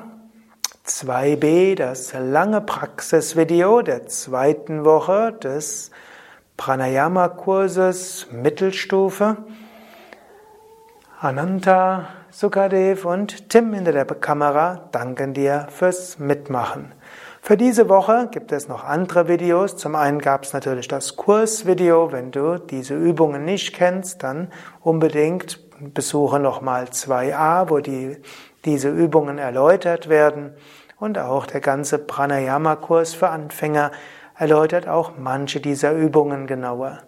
2b, 0.87 1.75
das 1.75 2.13
lange 2.13 2.61
Praxisvideo 2.61 3.83
der 3.83 4.07
zweiten 4.07 4.85
Woche 4.85 5.33
des 5.33 5.91
Pranayama-Kurses 6.57 8.27
Mittelstufe. 8.31 9.39
Ananta, 11.21 12.11
Sukadev 12.31 13.05
und 13.05 13.49
Tim 13.49 13.75
hinter 13.75 13.91
der 13.91 14.05
Kamera 14.05 14.89
danken 14.93 15.35
dir 15.35 15.67
fürs 15.69 16.21
Mitmachen. 16.21 16.93
Für 17.43 17.57
diese 17.57 17.89
Woche 17.89 18.29
gibt 18.31 18.53
es 18.53 18.69
noch 18.69 18.85
andere 18.85 19.27
Videos. 19.27 19.77
Zum 19.77 19.97
einen 19.97 20.21
gab 20.21 20.45
es 20.45 20.53
natürlich 20.53 20.87
das 20.87 21.17
Kursvideo. 21.17 22.13
Wenn 22.13 22.31
du 22.31 22.59
diese 22.59 22.95
Übungen 22.95 23.45
nicht 23.45 23.75
kennst, 23.75 24.23
dann 24.23 24.53
unbedingt 24.81 25.59
besuche 25.93 26.39
nochmal 26.39 26.85
2a, 26.85 27.69
wo 27.69 27.81
die, 27.81 28.17
diese 28.65 28.89
Übungen 28.89 29.39
erläutert 29.39 30.09
werden. 30.09 30.53
Und 31.01 31.19
auch 31.19 31.47
der 31.47 31.61
ganze 31.61 31.99
Pranayama-Kurs 31.99 33.15
für 33.15 33.31
Anfänger 33.31 33.91
erläutert 34.37 34.87
auch 34.87 35.15
manche 35.19 35.59
dieser 35.59 35.95
Übungen 35.95 36.47
genauer. 36.47 37.01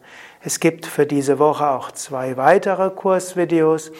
Es 0.43 0.59
gibt 0.59 0.87
für 0.87 1.05
diese 1.05 1.39
Woche 1.39 1.69
auch 1.69 1.93
zwei 1.93 2.39
weitere 2.39 2.91
Kursvideos, 2.91 3.93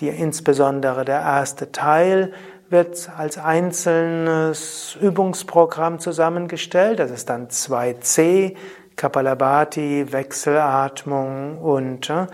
die 0.00 0.08
insbesondere 0.08 1.04
der 1.04 1.20
erste 1.20 1.70
Teil 1.70 2.32
wird 2.70 3.10
als 3.16 3.36
einzelnes 3.36 4.96
Übungsprogramm 4.98 5.98
zusammengestellt. 5.98 6.98
Das 6.98 7.10
ist 7.10 7.28
dann 7.28 7.48
2c, 7.48 8.56
Kapalabhati, 8.96 10.10
Wechselatmung 10.10 11.58
und 11.58 12.08
äh, 12.08 12.26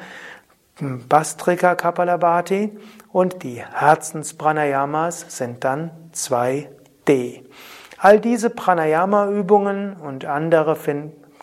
Bastrika 1.08 1.74
Kapalabhati. 1.74 2.78
Und 3.10 3.42
die 3.42 3.64
Herzenspranayamas 3.64 5.26
sind 5.28 5.64
dann 5.64 5.90
2d. 6.14 7.42
All 7.98 8.20
diese 8.20 8.50
Pranayama-Übungen 8.50 9.96
und 9.96 10.24
andere 10.24 10.76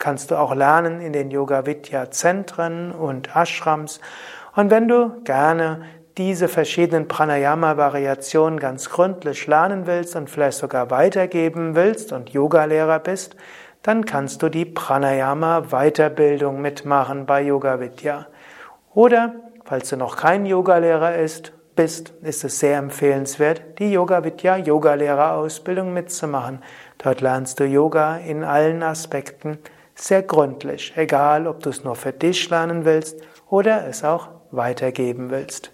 kannst 0.06 0.30
du 0.30 0.36
auch 0.36 0.54
lernen 0.54 1.02
in 1.02 1.14
den 1.14 1.32
Yoga 1.32 1.66
Vidya 1.66 2.12
Zentren 2.12 2.92
und 2.92 3.36
Ashrams. 3.36 4.00
Und 4.56 4.70
wenn 4.70 4.88
du 4.88 5.20
gerne 5.24 5.82
diese 6.16 6.48
verschiedenen 6.48 7.08
Pranayama-Variationen 7.08 8.60
ganz 8.60 8.92
gründlich 8.92 9.48
lernen 9.48 9.88
willst 9.88 10.16
und 10.16 10.30
vielleicht 10.30 10.60
sogar 10.60 10.92
weitergeben 10.92 11.74
willst 11.74 12.14
und 12.14 12.30
Yogalehrer 12.30 13.00
bist, 13.00 13.36
dann 13.82 14.06
kannst 14.06 14.44
du 14.44 14.50
die 14.50 14.66
Pranayama-Weiterbildung 14.66 16.62
mitmachen 16.62 17.26
bei 17.26 17.42
Yoga 17.42 17.80
Vidya. 17.80 18.28
Oder, 18.94 19.34
falls 19.64 19.90
du 19.90 19.98
noch 19.98 20.18
kein 20.18 20.46
Yogalehrer 20.46 21.16
ist, 21.16 21.52
bist, 21.76 22.14
ist 22.22 22.44
es 22.44 22.60
sehr 22.60 22.78
empfehlenswert, 22.78 23.80
die 23.80 23.92
Yoga 23.92 24.24
Vidya 24.24 24.58
Yogalehrerausbildung 24.58 25.94
mitzumachen. 25.94 26.62
Dort 27.00 27.22
lernst 27.22 27.60
du 27.60 27.64
Yoga 27.64 28.18
in 28.18 28.44
allen 28.44 28.84
Aspekten 28.84 29.58
sehr 29.96 30.24
gründlich, 30.24 30.94
egal 30.96 31.48
ob 31.48 31.64
du 31.64 31.70
es 31.70 31.84
nur 31.84 31.96
für 31.96 32.12
dich 32.12 32.50
lernen 32.50 32.86
willst 32.86 33.20
oder 33.50 33.88
es 33.88 34.04
auch 34.04 34.28
weitergeben 34.52 35.32
willst. 35.32 35.72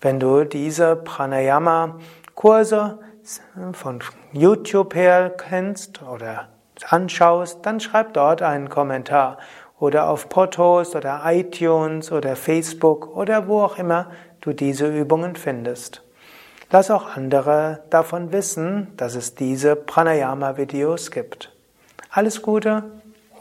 Wenn 0.00 0.18
du 0.18 0.42
diese 0.44 0.96
Pranayama-Kurse 0.96 2.98
von 3.72 4.00
YouTube 4.32 4.94
her 4.94 5.30
kennst 5.30 6.02
oder 6.02 6.48
anschaust, 6.88 7.58
dann 7.62 7.80
schreib 7.80 8.14
dort 8.14 8.42
einen 8.42 8.68
Kommentar 8.68 9.38
oder 9.78 10.08
auf 10.08 10.28
Potos 10.28 10.94
oder 10.94 11.22
iTunes 11.24 12.12
oder 12.12 12.36
Facebook 12.36 13.16
oder 13.16 13.48
wo 13.48 13.62
auch 13.62 13.78
immer 13.78 14.10
du 14.40 14.52
diese 14.52 14.86
Übungen 14.86 15.36
findest. 15.36 16.02
Lass 16.70 16.90
auch 16.90 17.16
andere 17.16 17.82
davon 17.90 18.32
wissen, 18.32 18.92
dass 18.96 19.14
es 19.16 19.34
diese 19.34 19.74
Pranayama-Videos 19.74 21.10
gibt. 21.10 21.52
Alles 22.10 22.42
Gute, 22.42 22.84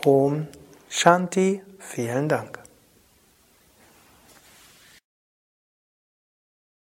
Om 0.04 0.48
Shanti, 0.90 1.62
vielen 1.78 2.28
Dank. 2.28 2.59